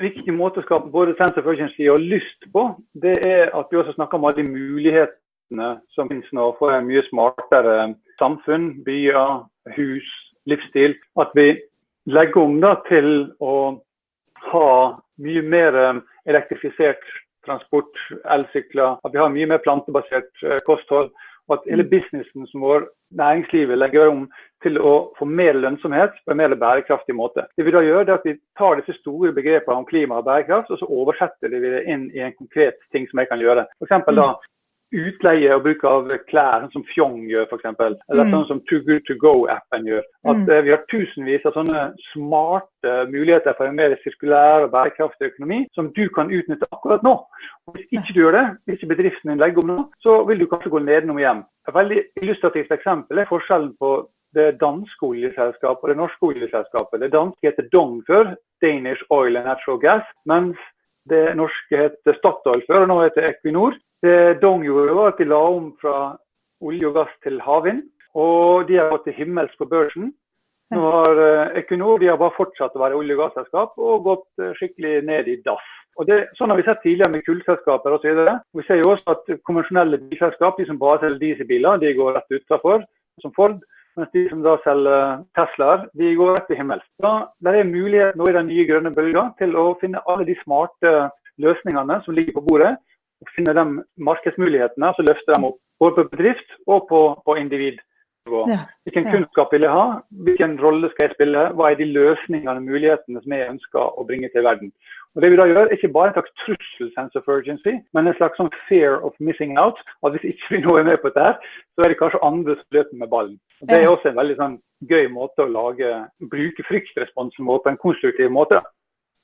[0.00, 2.66] viktig måte å skape både sense of urgency og lyst på,
[3.02, 6.88] det er at vi også snakker om alle de mulighetene som finnes nå for en
[6.88, 9.44] mye smartere samfunn, byer,
[9.76, 10.08] hus,
[10.50, 10.96] livsstil.
[11.20, 11.52] At vi
[12.10, 13.10] legger om da til
[13.40, 13.54] å
[14.50, 14.70] ha
[15.22, 15.78] mye mer
[16.28, 17.04] elektrifisert
[17.44, 17.92] transport,
[18.24, 21.10] elsykler, at vi har mye mer plantebasert eh, kosthold.
[21.48, 21.90] Og at hele mm.
[21.90, 22.86] businessen som vår,
[23.20, 24.24] næringslivet, legger om
[24.64, 27.44] til å få mer lønnsomhet på en mer bærekraftig måte.
[27.56, 30.72] Det vi da gjør, er at vi tar disse store begrepene om klima og bærekraft,
[30.72, 33.66] og så oversetter vi det inn i en konkret ting som jeg kan gjøre.
[33.82, 34.30] For da
[34.94, 37.66] utleie og bruk av klær, som Fjong gjør f.eks.
[37.80, 38.32] Eller mm.
[38.34, 40.04] sånn som Too Good To Go-appen gjør.
[40.26, 40.48] At mm.
[40.50, 45.64] uh, Vi har tusenvis av sånne smarte muligheter for en mer sirkulær og bærekraftig økonomi
[45.76, 47.16] som du kan utnytte akkurat nå.
[47.66, 50.42] Og Hvis ikke du gjør det, hvis ikke bedriften din legger om nå, så vil
[50.42, 51.46] du kanskje gå nedenom hjem.
[51.68, 53.96] Et veldig illustrativt eksempel er forskjellen på
[54.34, 57.00] det danske oljeselskapet og det norske oljeselskapet.
[57.00, 60.06] Det danske heter Dong før, Danish Oil and Natural Gas.
[60.26, 60.58] mens
[61.10, 63.76] det norske het Statoil før, og nå heter Equinor.
[64.04, 65.96] Det Dong gjorde, var at de la om fra
[66.60, 67.86] olje og gass til havvind.
[68.14, 70.12] Og de har gått til himmels på børsen.
[70.74, 74.42] Nå har eh, Equinor de har bare fortsatt å være olje- og gasselskap og gått
[74.42, 75.70] eh, skikkelig ned i dass.
[76.00, 78.22] Og det, sånn har vi sett tidligere med kullselskaper osv.
[78.58, 82.34] Vi ser jo også at konvensjonelle bilselskap, de som bare selger dieselbiler, de går rett
[82.34, 82.82] utafor,
[83.22, 83.60] som Ford.
[83.94, 86.86] Mens de som da selger Teslaer, de går rett til himmels.
[87.02, 87.12] Da
[87.46, 90.96] det er mulighet nå i den nye grønne bølga til å finne alle de smarte
[91.44, 92.74] løsningene som ligger på bordet.
[93.24, 93.64] Og Finne de
[94.10, 98.42] markedsmulighetene, så løfter dem opp både på bedrift og på, på individnivå.
[98.52, 99.86] Ja, hvilken kunnskap vil jeg ha,
[100.26, 104.06] hvilken rolle skal jeg spille, hva er de løsningene og mulighetene som jeg ønsker å
[104.08, 104.70] bringe til verden.
[105.14, 108.10] Og det vi da gjør, er ikke bare en slags trussel sense of urgency, men
[108.10, 109.78] en slags sånn fear of missing out.
[110.02, 112.78] At hvis ikke vi nå er med på dette, så er det kanskje andre som
[112.78, 113.36] løper med ballen.
[113.62, 114.56] Og det er også en veldig sånn
[114.90, 115.92] gøy måte å lage,
[116.32, 118.58] bruke fryktresponsen på på en konstruktiv måte.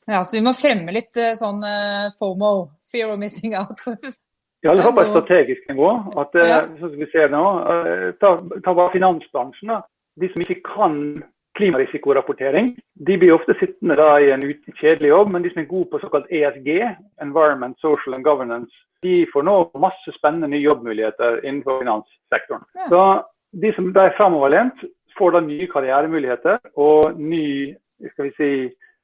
[0.06, 2.52] Ja, Så vi må fremme litt eh, sånn uh, FOMO,
[2.92, 3.80] fear of missing out.
[4.60, 5.90] Ja, det har på et strategisk nivå.
[6.20, 6.62] at ja.
[6.76, 7.44] sånn som vi ser nå,
[8.20, 9.70] ta, ta bare finansbransjen.
[9.72, 9.78] da.
[10.20, 10.98] De som ikke kan
[11.58, 12.76] klimarisikorapportering.
[13.06, 14.44] De blir ofte sittende da i en
[14.80, 16.70] kjedelig jobb, men de som er gode på såkalt ESG,
[17.22, 18.70] Environment, Social and Governance,
[19.04, 22.64] de får nå masse spennende nye jobbmuligheter innenfor finanssektoren.
[22.78, 22.88] Ja.
[22.92, 23.02] Så
[23.64, 24.84] de som er framoverlent,
[25.18, 27.74] får da nye karrieremuligheter og ny
[28.12, 28.52] skal vi si,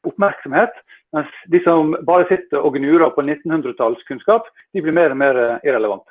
[0.08, 0.74] oppmerksomhet.
[1.14, 6.06] Mens de som bare sitter og gnurer på 1900-tallskunnskap, de blir mer og mer irrelevant.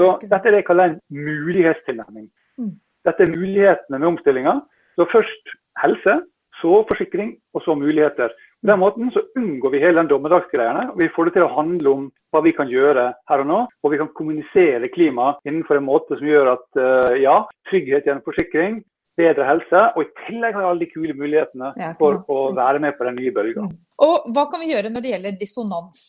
[0.00, 2.28] Så dette er det jeg kaller en mulighetstilnærming.
[2.60, 2.74] Mm.
[3.06, 4.58] Dette er mulighetene med omstillinga.
[4.98, 6.20] Så først helse,
[6.60, 8.32] så forsikring, og så muligheter.
[8.60, 10.90] På den måten så unngår vi hele den dommedagsgreiene.
[10.96, 13.60] Vi får det til å handle om hva vi kan gjøre her og nå.
[13.82, 17.38] Og vi kan kommunisere klima innenfor en måte som gjør at uh, ja,
[17.70, 18.82] trygghet gjennom forsikring,
[19.18, 22.96] bedre helse, og i tillegg har alle de kule mulighetene ja, for å være med
[22.98, 23.66] på den nye bølga.
[23.66, 23.78] Mm.
[24.06, 26.02] Og hva kan vi gjøre når det gjelder dissonans?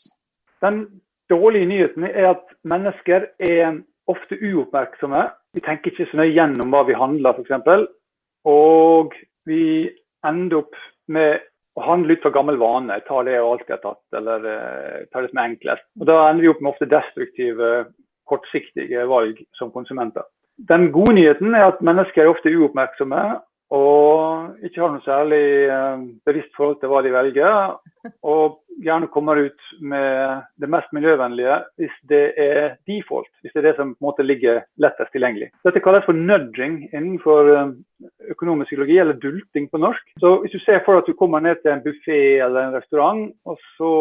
[0.63, 0.83] Den
[1.31, 5.25] dårlige nyheten er at mennesker er ofte uoppmerksomme.
[5.55, 7.87] Vi tenker ikke så nøye gjennom hva vi handler, f.eks.
[8.49, 9.15] Og
[9.49, 9.63] vi
[10.27, 10.77] ender opp
[11.11, 11.41] med
[11.79, 12.99] å handle ut fra gammel vane.
[13.07, 15.87] Ta det jeg alltid har tatt, eller uh, ta det som er enklest.
[15.99, 17.71] Og Da ender vi opp med ofte destruktive,
[18.31, 20.27] kortsiktige valg som konsumenter.
[20.69, 23.21] Den gode nyheten er at mennesker er ofte uoppmerksomme
[23.71, 27.77] og ikke har noe særlig uh, bevisst forhold til hva de velger.
[28.27, 33.67] Og gjerne kommer ut med det mest miljøvennlige hvis det er default, hvis det er
[33.69, 35.51] det som på en måte ligger lettest tilgjengelig.
[35.63, 37.71] Dette kalles for nudging innenfor uh,
[38.33, 40.13] økonomisk psykologi, eller dulting på norsk.
[40.19, 42.75] Så Hvis du ser for deg at du kommer ned til en buffé eller en
[42.75, 43.93] restaurant, og så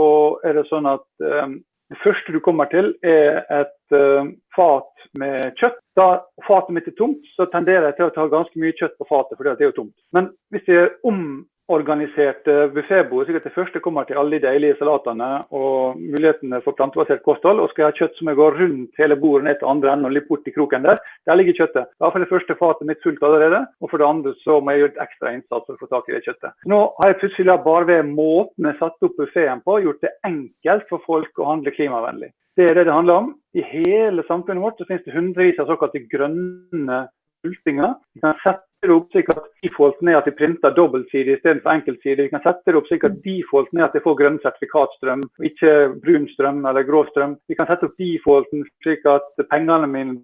[0.43, 1.07] er det sånn at
[1.45, 5.81] um, det første du kommer til, er et uh, fat med kjøtt.
[5.99, 9.09] Da fatet mitt er tomt, så tenderer jeg til å ta ganske mye kjøtt på
[9.11, 9.97] fatet, fordi det er jo tomt.
[10.15, 11.25] Men hvis er om
[11.71, 16.77] organiserte buffébord, slik at det første kommer til alle de deilige salatene og mulighetene for
[16.79, 17.63] plantebasert kosthold.
[17.63, 20.11] Og skal jeg ha kjøtt som jeg går rundt hele bordet ned til andre enden
[20.11, 21.91] og litt bort i kroken der, der ligger kjøttet.
[22.03, 24.85] Da får det første fatet mitt fullt allerede, og for det andre så må jeg
[24.85, 26.57] gjøre et ekstra innsats for å få tak i det kjøttet.
[26.73, 30.91] Nå har jeg plutselig bare ved måten jeg satte opp buffeen på, gjort det enkelt
[30.91, 32.33] for folk å handle klimavennlig.
[32.59, 33.31] Det er det det handler om.
[33.55, 36.99] I hele samfunnet vårt så finnes det hundrevis av såkalte grønne
[37.45, 37.95] pultinger.
[38.15, 42.25] Vi kan sette det opp slik at defaulten er at de printer dobbeltside istedenfor enkeltside.
[42.25, 45.75] Vi kan sette det opp slik at defaulten er at vi får grønn sertifikatstrøm, ikke
[46.01, 47.37] brun strøm eller grå strøm.
[47.51, 50.19] Vi kan sette opp defaulten slik at pengene mine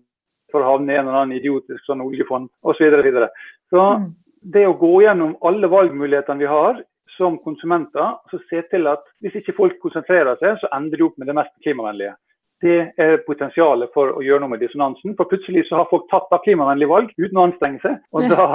[0.55, 2.85] får havne i en eller annen idiotisk sånn oljefond osv.
[2.87, 3.31] Så, videre.
[3.73, 4.11] så mm.
[4.55, 6.81] det å gå gjennom alle valgmulighetene vi har
[7.17, 11.17] som konsumenter, så se til at hvis ikke folk konsentrerer seg, så ender de opp
[11.21, 12.17] med det mest klimavennlige
[12.65, 15.15] det er potensialet for å gjøre noe med dissonansen.
[15.19, 18.47] For plutselig så har folk tatt av klimavennlige valg uten å anstrenge seg, og da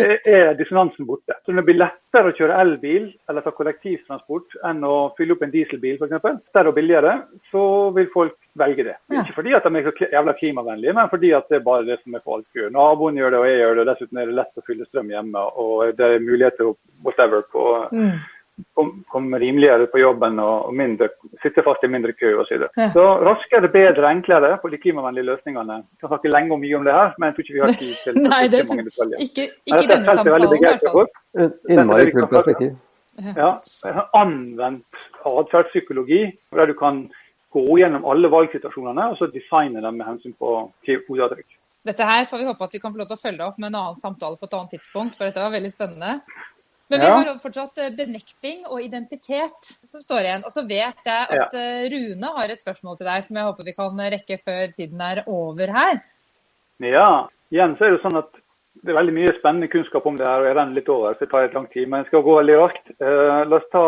[0.00, 1.36] er dissonansen borte.
[1.44, 5.54] Så det blir lettere å kjøre elbil eller ta kollektivtransport enn å fylle opp en
[5.54, 6.42] dieselbil f.eks.
[6.54, 7.16] Større og billigere,
[7.52, 7.64] så
[7.96, 8.98] vil folk velge det.
[9.12, 12.00] Ikke fordi at de er så jævla klimavennlige, men fordi at det er bare det
[12.02, 12.72] som er folk gjør.
[12.74, 15.48] Naboen gjør det, og jeg gjør det, dessuten er det lett å fylle strøm hjemme,
[15.60, 16.72] og det er muligheter
[17.04, 18.14] whatever på mm
[18.74, 21.08] komme kom rimeligere på jobben og, og mindre,
[21.42, 22.62] sitte fast i mindre kø osv.
[22.62, 22.88] Så, ja.
[22.94, 25.80] så raskere, bedre, enklere på de klimavennlige løsningene.
[25.90, 27.76] Vi kan snakke lenge og mye om det her, men jeg tror ikke vi har
[27.80, 29.26] tid til Nei, det, mange detaljer.
[29.26, 31.12] Ikke, ikke denne samtalen, i hvert fall.
[31.74, 32.78] Innmari kult perspektiv.
[33.38, 33.50] Ja,
[34.18, 36.22] Anvendt atferdspsykologi,
[36.58, 37.04] der du kan
[37.54, 40.56] gå gjennom alle valgsituasjonene og så designe dem med hensyn på
[40.88, 41.46] hodeavtrykk.
[41.84, 43.68] Dette her får vi håpe at vi kan få lov til å følge opp med
[43.68, 46.14] en annen samtale på et annet tidspunkt, for dette var veldig spennende.
[46.98, 50.46] Men vi har fortsatt eh, benekting og identitet som står igjen.
[50.46, 51.56] Og så vet jeg at.
[51.58, 55.02] Eh, Rune har et spørsmål til deg som jeg håper vi kan rekke før tiden
[55.04, 56.00] er over her.
[56.82, 57.10] Ja,
[57.54, 58.43] igjen så er det sånn at
[58.84, 61.24] det er veldig mye spennende kunnskap om det her, og jeg renner litt over, så
[61.24, 61.88] det tar litt lang tid.
[61.88, 62.92] Men jeg skal gå veldig raskt.
[63.00, 63.84] Uh, la oss ta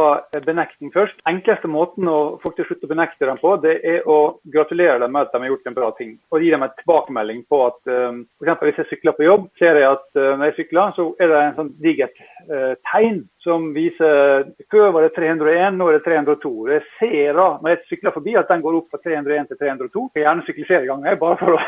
[0.47, 1.21] benekting først.
[1.29, 4.19] Enkleste måten å få til slutt å benekte dem på, det er å
[4.55, 6.17] gratulere dem med at de har gjort en bra ting.
[6.33, 8.65] Og gi dem en tilbakemelding på at um, f.eks.
[8.65, 11.43] hvis jeg sykler på jobb, ser jeg at uh, når jeg sykler, så er det
[11.43, 16.51] en sånn digert uh, tegn som viser før var det 301, nå er det 302.
[16.73, 20.03] Jeg ser da, når jeg sykler forbi at den går opp fra 301 til 302.
[20.17, 21.61] Jeg gjerne sykle flere ganger, bare for å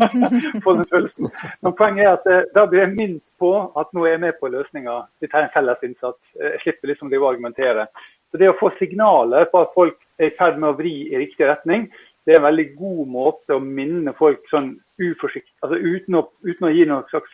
[0.64, 1.30] få den følelsen.
[1.62, 4.50] Men poenget er at da blir jeg minst på at nå er jeg med på
[4.52, 4.96] løsninga.
[5.20, 6.20] Vi tar en felles innsats.
[6.38, 7.88] Jeg slipper liksom å argumentere.
[8.30, 11.18] Så Det å få signaler på at folk er i ferd med å vri i
[11.18, 11.88] riktig retning,
[12.24, 16.68] det er en veldig god måte å minne folk sånn uforsiktig, altså uten å, uten
[16.68, 17.32] å gi noen slags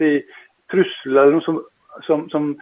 [0.70, 1.58] trussel eller noe som,
[2.06, 2.52] som, som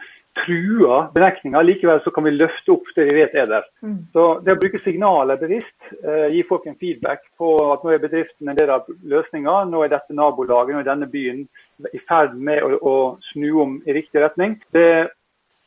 [0.43, 1.63] truer bemerkninger.
[1.63, 3.67] Likevel så kan vi løfte opp det vi vet er der.
[3.85, 3.97] Mm.
[4.13, 8.03] Så det å bruke signaler bevisst, eh, gi folk en feedback på at nå er
[8.03, 11.45] bedriften en del av løsninga, nå er dette nabolaget, nå er denne byen
[11.91, 12.95] i ferd med å, å
[13.31, 15.07] snu om i riktig retning, det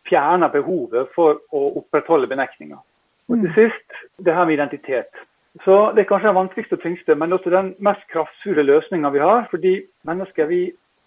[0.09, 2.81] fjerner behovet for å opprettholde benektinga.
[3.29, 3.57] Og til mm.
[3.57, 5.25] sist, det her med identitet.
[5.65, 9.19] Så Det er kanskje den vanskeligste og tyngste, men også den mest kraftfulle løsninga vi
[9.19, 9.47] har.
[9.51, 9.75] Fordi
[10.07, 10.61] mennesker vi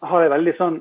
[0.04, 0.80] har en veldig sånn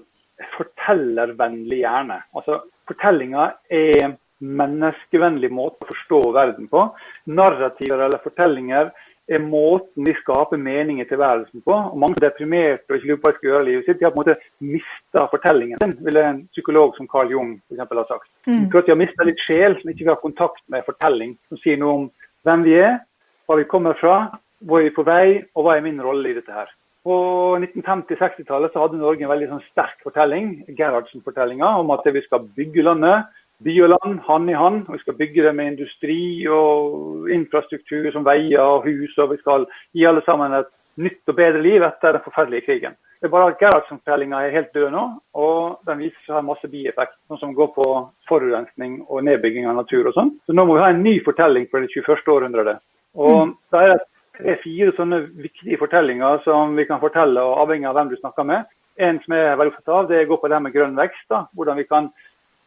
[0.56, 2.20] fortellervennlig hjerne.
[2.36, 6.88] Altså, Fortellinga er menneskevennlig måte å forstå verden på.
[7.30, 8.90] Narrativer eller fortellinger
[9.30, 11.74] er måten vi skaper mening i tilværelsen på.
[11.92, 14.00] Og Mange er deprimerte og ikke lurer på hva de skal gjøre livet sitt.
[14.00, 17.76] De har på en måte mista fortellingen sin, ville en psykolog som Carl Jung for
[17.76, 18.30] eksempel, ha sagt.
[18.48, 18.66] Mm.
[18.72, 21.96] De har mista litt sjel, som ikke vi har kontakt med fortelling, som sier noe
[21.98, 22.10] om
[22.48, 22.98] hvem vi er,
[23.46, 24.18] hva vi kommer fra,
[24.66, 25.24] hvor er vi på vei,
[25.54, 26.72] og hva er min rolle i dette her.
[27.04, 27.16] På
[27.56, 33.30] 1950-60-tallet hadde Norge en veldig sånn sterk fortelling, Gerhardsen-fortellinga, om at vi skal bygge landet.
[33.64, 34.82] By og land, hand i hand.
[34.88, 39.16] og Vi skal bygge det med industri og infrastruktur som veier og hus.
[39.20, 40.68] Og vi skal gi alle sammen et
[41.00, 42.96] nytt og bedre liv etter den forferdelige krigen.
[43.20, 45.02] Det er bare at Gerhardsen-fortellinga er helt død nå,
[45.36, 47.84] og den viser seg å ha masse bieffekt, sånn som går på
[48.28, 50.32] forurensning og nedbygging av natur og sånn.
[50.48, 52.24] Så nå må vi ha en ny fortelling for det 21.
[52.32, 52.80] århundret.
[53.20, 53.52] Og mm.
[53.74, 58.16] da er det tre-fire sånne viktige fortellinger som vi kan fortelle, avhengig av hvem du
[58.20, 58.68] snakker med.
[59.00, 61.26] En som jeg er veldig opptatt av, det går på det med grønn vekst.
[61.30, 62.10] da, Hvordan vi kan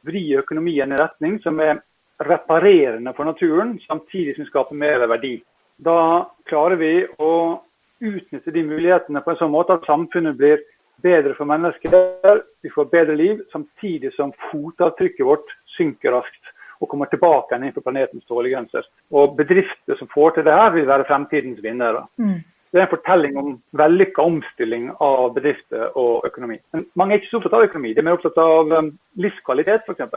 [0.07, 1.81] vri økonomien i retning som er
[2.23, 5.37] reparerende for naturen, samtidig som vi skaper mer verdi.
[5.77, 7.59] Da klarer vi å
[8.03, 10.61] utnytte de mulighetene på en sånn måte at samfunnet blir
[11.03, 16.52] bedre for mennesker, vi får bedre liv, samtidig som fotavtrykket vårt synker raskt
[16.83, 18.87] og kommer tilbake inn på planetens tålegrenser.
[19.15, 22.03] Og bedrifter som får til det her, vil være fremtidens vinnere.
[22.19, 22.41] Mm.
[22.73, 26.57] Det er en fortelling om vellykka omstilling av bedrifter og økonomi.
[26.73, 28.89] Men mange er ikke så opptatt av økonomi, de er mer opptatt av um,
[29.21, 30.15] livskvalitet f.eks.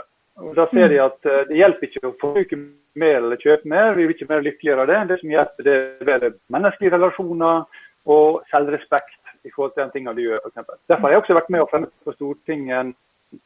[0.56, 2.58] Da ser de at uh, det hjelper ikke å forbruke
[2.96, 5.02] mer eller kjøpe mer, vi blir ikke mer lykkeligere av det.
[5.10, 7.82] Det som hjelper, det er bedre menneskelige relasjoner
[8.16, 10.80] og selvrespekt i forhold til den tingene de gjør, f.eks.
[10.88, 12.96] Derfor har jeg også vært med å fremme på Stortinget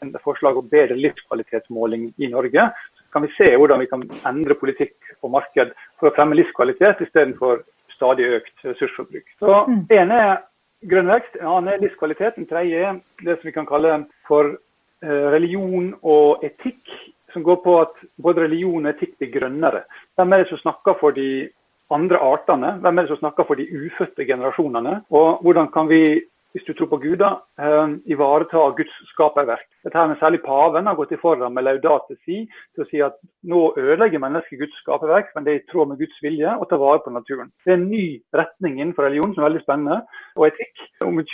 [0.04, 2.66] en forslag om bedre livskvalitetsmåling i Norge,
[3.12, 7.64] kan vi se hvordan vi kan endre politikk og marked for å fremme livskvalitet istedenfor
[7.94, 9.26] stadig økt ressursforbruk.
[9.42, 9.84] Så mm.
[9.92, 10.34] ene er
[10.90, 12.38] grønn vekst, en annen er livskvalitet.
[12.38, 16.80] Den tredje er det som vi kan kalle for eh, religion og etikk,
[17.34, 19.84] som går på at både religion og etikk blir grønnere.
[20.18, 21.48] Hvem er det som snakker for de
[21.94, 22.72] andre artene?
[22.82, 25.00] Hvem er det som snakker for de ufødte generasjonene?
[25.10, 26.02] Og hvordan kan vi
[26.52, 27.30] hvis du tror på Gud, da,
[27.62, 29.68] eh, ivareta Guds skaperverk.
[29.84, 32.42] Dette her med Særlig paven har gått i foran med laudate si
[32.74, 35.98] til å si at nå ødelegger mennesket Guds skaperverk, men det er i tråd med
[35.98, 37.52] Guds vilje å ta vare på naturen.
[37.64, 40.00] Det er en ny retning innenfor religion som er veldig spennende.
[40.36, 40.84] Og etikk.
[41.06, 41.24] Om du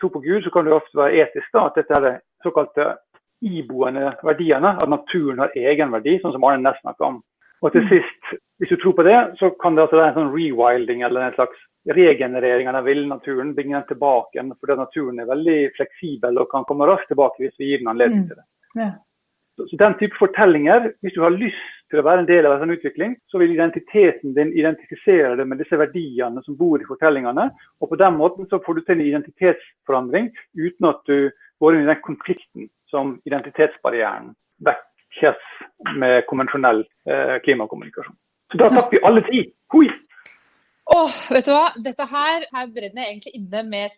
[0.00, 2.96] tror på Gud, så kan det ofte være etisk da, at dette er det såkalte
[3.44, 7.22] iboende verdiene, at naturen har egenverdi, sånn som Arne Næss snakka om.
[7.64, 10.34] Og til sist, hvis du tror på det, så kan det altså være en sånn
[10.34, 14.52] rewilding eller en slags regenerering av villnaturen, naturen, bringe den tilbake igjen.
[14.60, 18.24] Fordi naturen er veldig fleksibel og kan komme raskt tilbake hvis vi gir den anledning
[18.24, 18.28] mm.
[18.30, 18.46] til det.
[18.82, 18.90] Ja.
[19.56, 22.56] Så, så, den type fortellinger, hvis du har lyst til å være en del av
[22.56, 26.88] en sånn utvikling, så vil identiteten din identifisere deg med disse verdiene som bor i
[26.88, 27.48] fortellingene.
[27.80, 30.28] Og på den måten så får du til en identitetsforandring
[30.58, 31.30] uten at du
[31.62, 34.34] går inn i den konflikten som identitetsbarrieren
[34.66, 35.40] vekkes
[35.96, 38.16] med konvensjonell eh, klimakommunikasjon.
[38.52, 39.54] Så da tapper vi alle tid.
[39.72, 39.88] Hui!
[40.86, 41.70] Åh, vet du hva.
[41.82, 43.94] Dette her, her brenner jeg egentlig inne med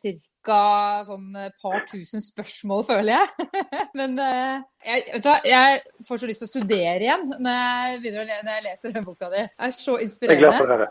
[0.46, 0.60] ca.
[1.04, 1.26] sånn
[1.60, 3.48] par tusen spørsmål, føler jeg.
[3.98, 4.54] Men eh,
[4.86, 8.32] jeg, vet du hva, jeg får så lyst til å studere igjen når jeg, begynner,
[8.40, 9.44] når jeg leser den boka di.
[9.44, 10.88] Det er så inspirerende.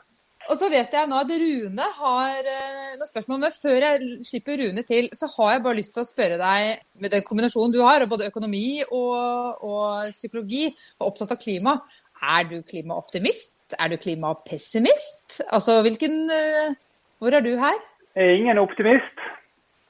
[0.47, 4.61] Og så vet jeg nå at Rune har eh, noen spørsmål, men før jeg slipper
[4.61, 7.81] Rune til, så har jeg bare lyst til å spørre deg, med den kombinasjonen du
[7.83, 10.69] har, både økonomi og, og psykologi,
[11.01, 11.75] og opptatt av klima,
[12.21, 13.57] er du klimaoptimist?
[13.76, 15.41] Er du klimapessimist?
[15.51, 16.76] Altså, hvilken eh,
[17.20, 17.78] Hvor er du her?
[18.15, 19.18] Jeg er ingen optimist.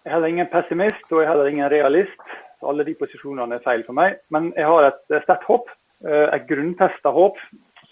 [0.03, 2.21] Jeg er heller ingen pessimist, og jeg er heller ingen realist.
[2.59, 4.17] Så alle de posisjonene er feil for meg.
[4.33, 5.69] Men jeg har et sterkt håp,
[6.07, 7.37] eh, et grunnfesta håp,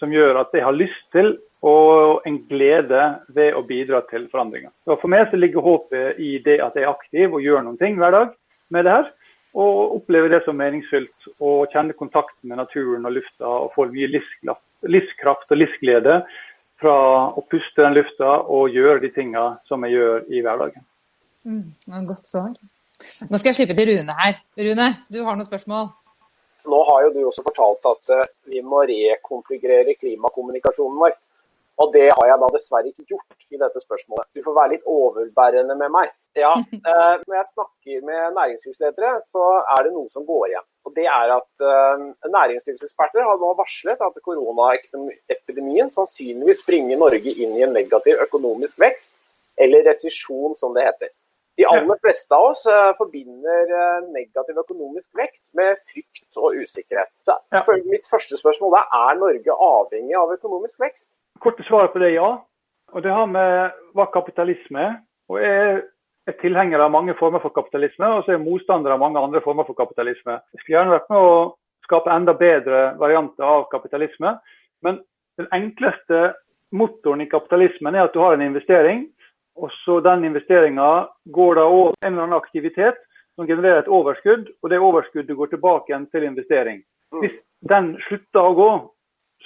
[0.00, 3.02] som gjør at jeg har lyst til og en glede
[3.34, 4.70] ved å bidra til forandringer.
[4.84, 7.78] Så For meg så ligger håpet i det at jeg er aktiv og gjør noen
[7.80, 8.34] ting hver dag
[8.70, 9.08] med det her.
[9.56, 14.10] Og opplever det som meningsfylt og kjenner kontakten med naturen og lufta og får mye
[14.12, 16.20] livskraft livskraft og livsglede
[16.80, 16.96] fra
[17.32, 20.84] å puste den lufta og gjøre de tinga som jeg gjør i hverdagen.
[21.46, 21.70] Mm,
[22.08, 22.50] godt svar.
[23.28, 24.40] Nå skal jeg slippe til Rune her.
[24.66, 25.88] Rune, du har noen spørsmål?
[26.66, 31.14] Nå har jo du også fortalt at eh, vi må rekonfigurere klimakommunikasjonen vår.
[31.82, 34.28] Og det har jeg da dessverre ikke gjort i dette spørsmålet.
[34.32, 36.14] Du får være litt overbærende med meg.
[36.36, 36.54] Ja,
[36.90, 40.66] eh, Når jeg snakker med næringslivsledere, så er det noe som går igjen.
[40.88, 47.56] Og det er at eh, Næringslivseksperter har nå varslet at koronaepidemien sannsynligvis bringer Norge inn
[47.58, 49.12] i en negativ økonomisk vekst,
[49.60, 51.12] eller resesjon som det heter.
[51.56, 57.08] De aller fleste av oss uh, forbinder uh, negativ økonomisk vekt med frykt og usikkerhet.
[57.24, 57.62] Så, ja.
[57.86, 61.08] Mitt første spørsmål er er Norge avhengig av økonomisk vekst?
[61.42, 62.30] Korte svaret på det er ja.
[62.94, 64.96] Og Det har med hva kapitalisme er.
[65.28, 65.82] Og jeg
[66.26, 69.42] er tilhenger av mange former for kapitalisme, og så er jeg motstander av mange andre
[69.42, 70.38] former for kapitalisme.
[70.54, 71.34] Jeg skulle gjerne vært med å
[71.86, 74.36] skape enda bedre varianter av kapitalisme.
[74.86, 75.00] Men
[75.38, 76.32] den enkleste
[76.74, 79.06] motoren i kapitalismen er at du har en investering,
[79.56, 82.98] og så den investeringa går da over en eller annen aktivitet
[83.36, 86.82] som genererer et overskudd, og det overskuddet går tilbake igjen til investering.
[87.20, 87.36] Hvis
[87.70, 88.70] den slutter å gå,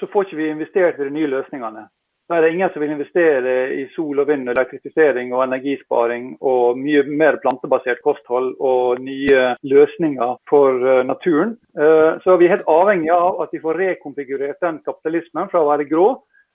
[0.00, 1.86] så får ikke vi investert i de nye løsningene.
[2.30, 6.78] Da er det ingen som vil investere i sol og vind, elektrifisering og energisparing og
[6.78, 11.56] mye mer plantebasert kosthold og nye løsninger for eh, naturen.
[11.74, 15.72] Eh, så vi er helt avhengig av at vi får rekonfigurert den kapitalismen fra å
[15.72, 16.06] være grå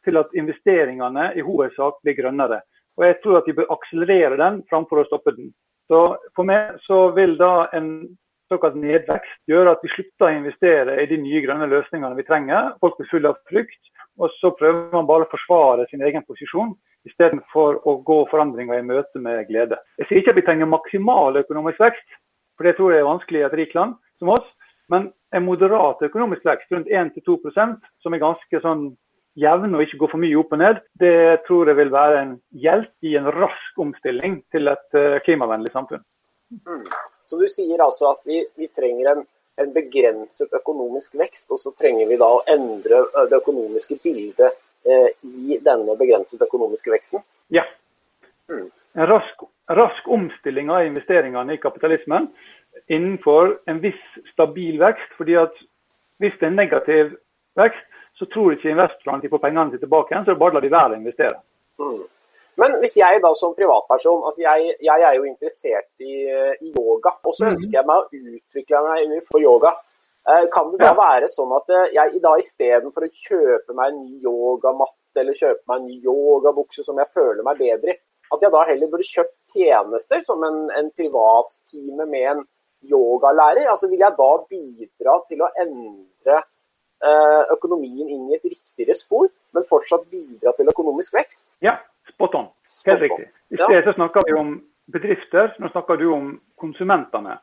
[0.08, 2.62] til at investeringene i hovedsak blir grønnere.
[2.96, 5.52] Og jeg tror at vi bør akselerere den framfor å stoppe den.
[5.92, 6.06] Så
[6.40, 7.90] For meg så vil da en
[8.52, 12.74] såkalt nedvekst gjør at vi slutter å investere i de nye grønne løsningene vi trenger.
[12.84, 13.80] Folk blir fulle av frykt.
[14.22, 16.72] Og så prøver man bare å forsvare sin egen posisjon,
[17.08, 19.76] istedenfor å gå forandringer i møte med glede.
[20.00, 22.06] Jeg sier ikke at vi trenger maksimal økonomisk vekst,
[22.56, 24.46] for det tror jeg er vanskelig i et rikt land som oss.
[24.92, 28.86] Men en moderat økonomisk vekst, rundt 1-2% som er ganske sånn
[29.36, 32.34] jevn og ikke går for mye opp og ned, det tror jeg vil være en
[32.56, 36.06] hjelp i en rask omstilling til et eh, klimavennlig samfunn.
[36.56, 36.86] Mm.
[37.26, 41.72] Så du sier altså at vi, vi trenger en en begrenset økonomisk vekst, og så
[41.80, 47.24] trenger vi da å endre det økonomiske bildet eh, i denne begrensede økonomiske veksten?
[47.56, 47.64] Ja.
[48.52, 48.68] Mm.
[48.96, 52.30] En rask, rask, omstilling av investeringene i kapitalismen
[52.92, 54.04] innenfor en viss
[54.34, 55.16] stabil vekst.
[55.18, 55.56] fordi at
[56.20, 57.16] hvis det er negativ
[57.60, 60.64] vekst, så tror ikke investorene de får pengene sine tilbake igjen, så det bare lar
[60.64, 61.40] de være å investere.
[61.80, 62.04] Mm.
[62.62, 66.22] Men hvis jeg da som privatperson, altså jeg, jeg er jo interessert i,
[66.62, 67.56] i yoga, og så mhm.
[67.56, 69.76] ønsker jeg meg å utvikle meg for yoga.
[70.26, 74.00] Eh, kan det da være sånn at eh, jeg da istedenfor å kjøpe meg en
[74.08, 77.98] ny yogamatte eller kjøpe meg en ny yogabukse som jeg føler meg bedre i,
[78.34, 82.42] at jeg da heller burde kjøpt tjenester som en, en privattime med en
[82.90, 83.70] yogalærer?
[83.70, 89.30] Altså Vil jeg da bidra til å endre eh, økonomien inn i et riktigere spor,
[89.54, 91.46] men fortsatt bidra til økonomisk vekst?
[91.62, 91.78] Ja,
[92.16, 92.48] Spot on.
[92.86, 93.28] Helt riktig.
[93.54, 94.56] I sted så snakker vi om
[94.94, 97.38] bedrifter, nå snakker du om konsumentene.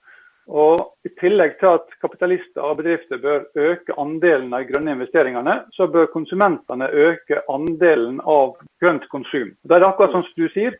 [0.50, 5.86] Og I tillegg til at kapitalister og bedrifter bør øke andelen av grønne investeringene, så
[5.86, 9.52] bør konsumentene øke andelen av grønt konsum.
[9.62, 10.74] Det er akkurat som du sier,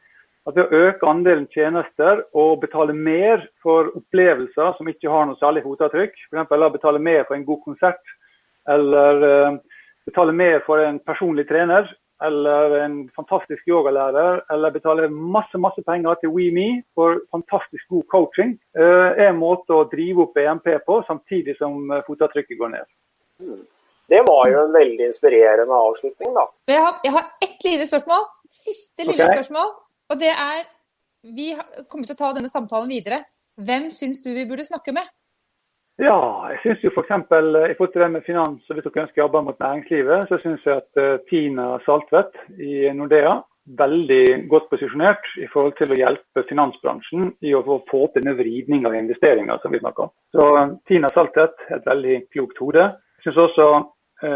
[0.49, 5.39] at ved å øke andelen tjenester og betale mer for opplevelser som ikke har noe
[5.39, 6.57] særlig fotavtrykk, f.eks.
[6.75, 8.15] betale mer for en god konsert,
[8.67, 9.61] eller uh,
[10.11, 11.87] betale mer for en personlig trener,
[12.27, 18.57] eller en fantastisk yogalærer, eller betale masse masse penger til WeMe for fantastisk god coaching,
[18.79, 22.91] eh, er en måte å drive opp BNP på, samtidig som eh, fotavtrykket går ned.
[23.43, 23.63] Mm.
[24.13, 26.47] Det var jo en veldig inspirerende avslutning, da.
[26.69, 28.27] Jeg har, jeg har ett lite spørsmål.
[28.53, 29.39] Siste lille okay.
[29.39, 29.75] spørsmål.
[30.13, 30.65] Og det er
[31.23, 31.53] Vi
[31.87, 33.21] kommer til å ta denne samtalen videre.
[33.55, 35.07] Hvem syns du vi burde snakke med?
[36.03, 36.19] Ja,
[36.51, 37.13] jeg syns jo f.eks.
[37.15, 40.25] Eh, i forhold til det med finans, og hvis dere ønsker å jobbe mot næringslivet,
[40.27, 43.37] så syns jeg at uh, Tina Saltvedt i Nordea
[43.79, 48.91] veldig godt posisjonert i forhold til å hjelpe finansbransjen i å få til denne vridninga
[48.91, 50.13] av investeringer som vi snakker om.
[50.35, 52.89] Så uh, Tina Saltvedt er et veldig klokt hode.
[53.21, 53.71] Jeg syns også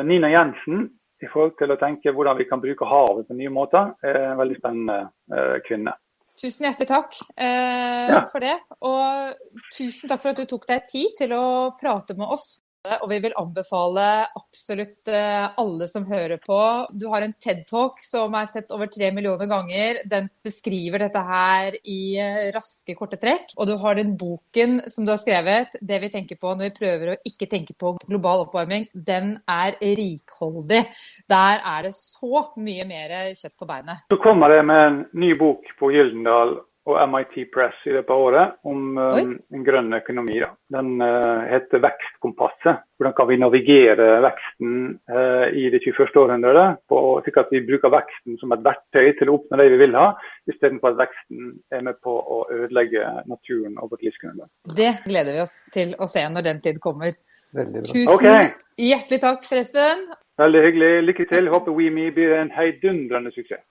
[0.07, 0.87] Nina Jensen
[1.23, 4.39] i forhold til å tenke hvordan vi kan bruke havet på nye måter, er en
[4.39, 5.95] veldig spennende kvinne.
[6.37, 8.21] Tusen hjertelig takk eh, ja.
[8.29, 8.57] for det.
[8.85, 11.47] Og tusen takk for at du tok deg tid til å
[11.81, 12.57] prate med oss.
[13.03, 14.05] Og vi vil anbefale
[14.37, 16.59] absolutt eh, alle som hører på.
[16.93, 20.03] Du har en TED-talk som er sett over tre millioner ganger.
[20.09, 23.55] Den beskriver dette her i eh, raske, korte trekk.
[23.57, 26.79] Og du har den boken som du har skrevet, 'Det vi tenker på når vi
[26.79, 28.89] prøver å ikke tenke på global oppvarming'.
[28.95, 30.85] Den er rikholdig.
[31.29, 34.07] Der er det så mye mer kjøtt på beinet.
[34.11, 38.23] Så kommer det med en ny bok på Gyldendal og MIT Press i løpet av
[38.23, 40.39] året om uh, en grønn økonomi.
[40.43, 40.53] Da.
[40.77, 42.85] Den uh, heter Vekstkompasset.
[42.97, 44.77] Hvordan kan vi navigere veksten
[45.11, 46.15] uh, i det 21.
[46.23, 49.81] århundret, på, slik at vi bruker veksten som et verktøy til å oppnå det vi
[49.83, 50.09] vil ha,
[50.47, 54.51] istedenfor at veksten er med på å ødelegge naturen og vårt livsgrunnlag.
[54.79, 57.19] Det gleder vi oss til å se når den tid kommer.
[57.57, 58.51] Tusen okay.
[58.79, 60.07] hjertelig takk, for Espen.
[60.39, 60.93] Veldig hyggelig.
[61.09, 61.49] Lykke til.
[61.49, 63.65] Håper WeMe blir en heidundrende suksess.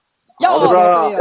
[0.43, 1.11] Ja, ha det bra!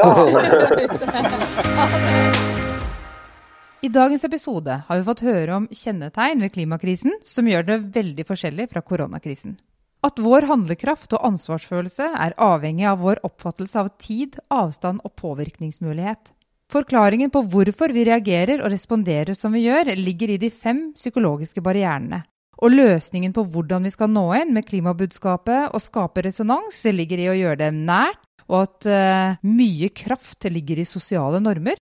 [3.84, 8.24] I dagens episode har vi fått høre om kjennetegn ved klimakrisen som gjør det veldig
[8.26, 9.54] forskjellig fra koronakrisen.
[10.02, 16.32] At vår handlekraft og ansvarsfølelse er avhengig av vår oppfattelse av tid, avstand og påvirkningsmulighet.
[16.72, 21.62] Forklaringen på hvorfor vi reagerer og responderer som vi gjør, ligger i de fem psykologiske
[21.62, 22.24] barrierene.
[22.64, 27.30] Og løsningen på hvordan vi skal nå inn med klimabudskapet og skape resonans, ligger i
[27.30, 31.80] å gjøre det nært, og at uh, mye kraft ligger i sosiale normer.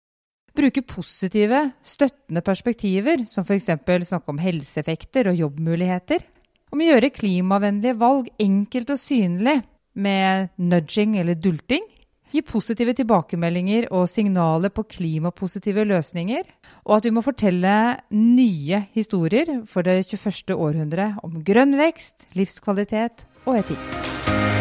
[0.57, 3.69] Bruke positive, støttende perspektiver, som f.eks.
[4.09, 6.25] snakke om helseeffekter og jobbmuligheter.
[6.73, 9.59] Om å gjøre klimavennlige valg enkelt og synlig
[9.97, 11.85] med nudging eller dulting
[12.31, 16.43] gi positive tilbakemeldinger og signaler på klimapositive løsninger,
[16.85, 17.73] og at vi må fortelle
[18.11, 20.55] nye historier for det 21.
[20.57, 24.56] århundret om grønn vekst, livskvalitet og etikk.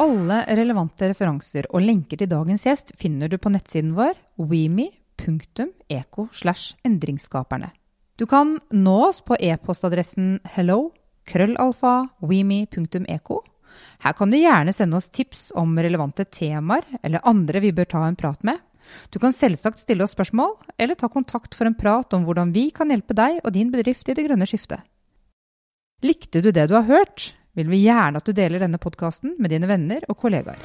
[0.00, 6.28] Alle relevante referanser og lenker til dagens gjest finner du på nettsiden vår weme.eco.
[8.16, 10.80] Du kan nå oss på e-postadressen hello
[11.28, 11.94] krøllalfa
[12.24, 13.42] weme.eco
[14.04, 18.04] her kan du gjerne sende oss tips om relevante temaer eller andre vi bør ta
[18.06, 18.58] en prat med.
[19.10, 22.70] Du kan selvsagt stille oss spørsmål, eller ta kontakt for en prat om hvordan vi
[22.74, 24.82] kan hjelpe deg og din bedrift i det grønne skiftet.
[26.02, 29.52] Likte du det du har hørt, vil vi gjerne at du deler denne podkasten med
[29.52, 30.60] dine venner og kollegaer.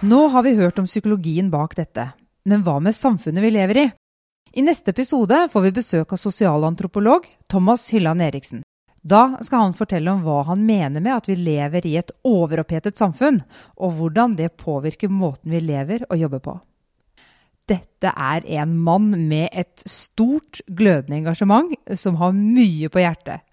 [0.00, 2.06] Nå har vi hørt om psykologien bak dette,
[2.48, 3.86] men hva med samfunnet vi lever i?
[4.56, 8.64] I neste episode får vi besøk av sosialantropolog Thomas Hylland Eriksen.
[9.00, 12.98] Da skal han fortelle om hva han mener med at vi lever i et overopphetet
[12.98, 13.40] samfunn,
[13.80, 16.56] og hvordan det påvirker måten vi lever og jobber på.
[17.70, 23.44] Dette er en mann med et stort, glødende engasjement som har mye på hjertet,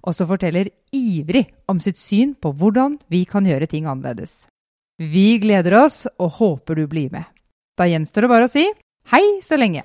[0.00, 4.46] og som forteller ivrig om sitt syn på hvordan vi kan gjøre ting annerledes.
[5.00, 7.24] Vi gleder oss og håper du blir med.
[7.78, 8.66] Da gjenstår det bare å si
[9.12, 9.84] hei så lenge!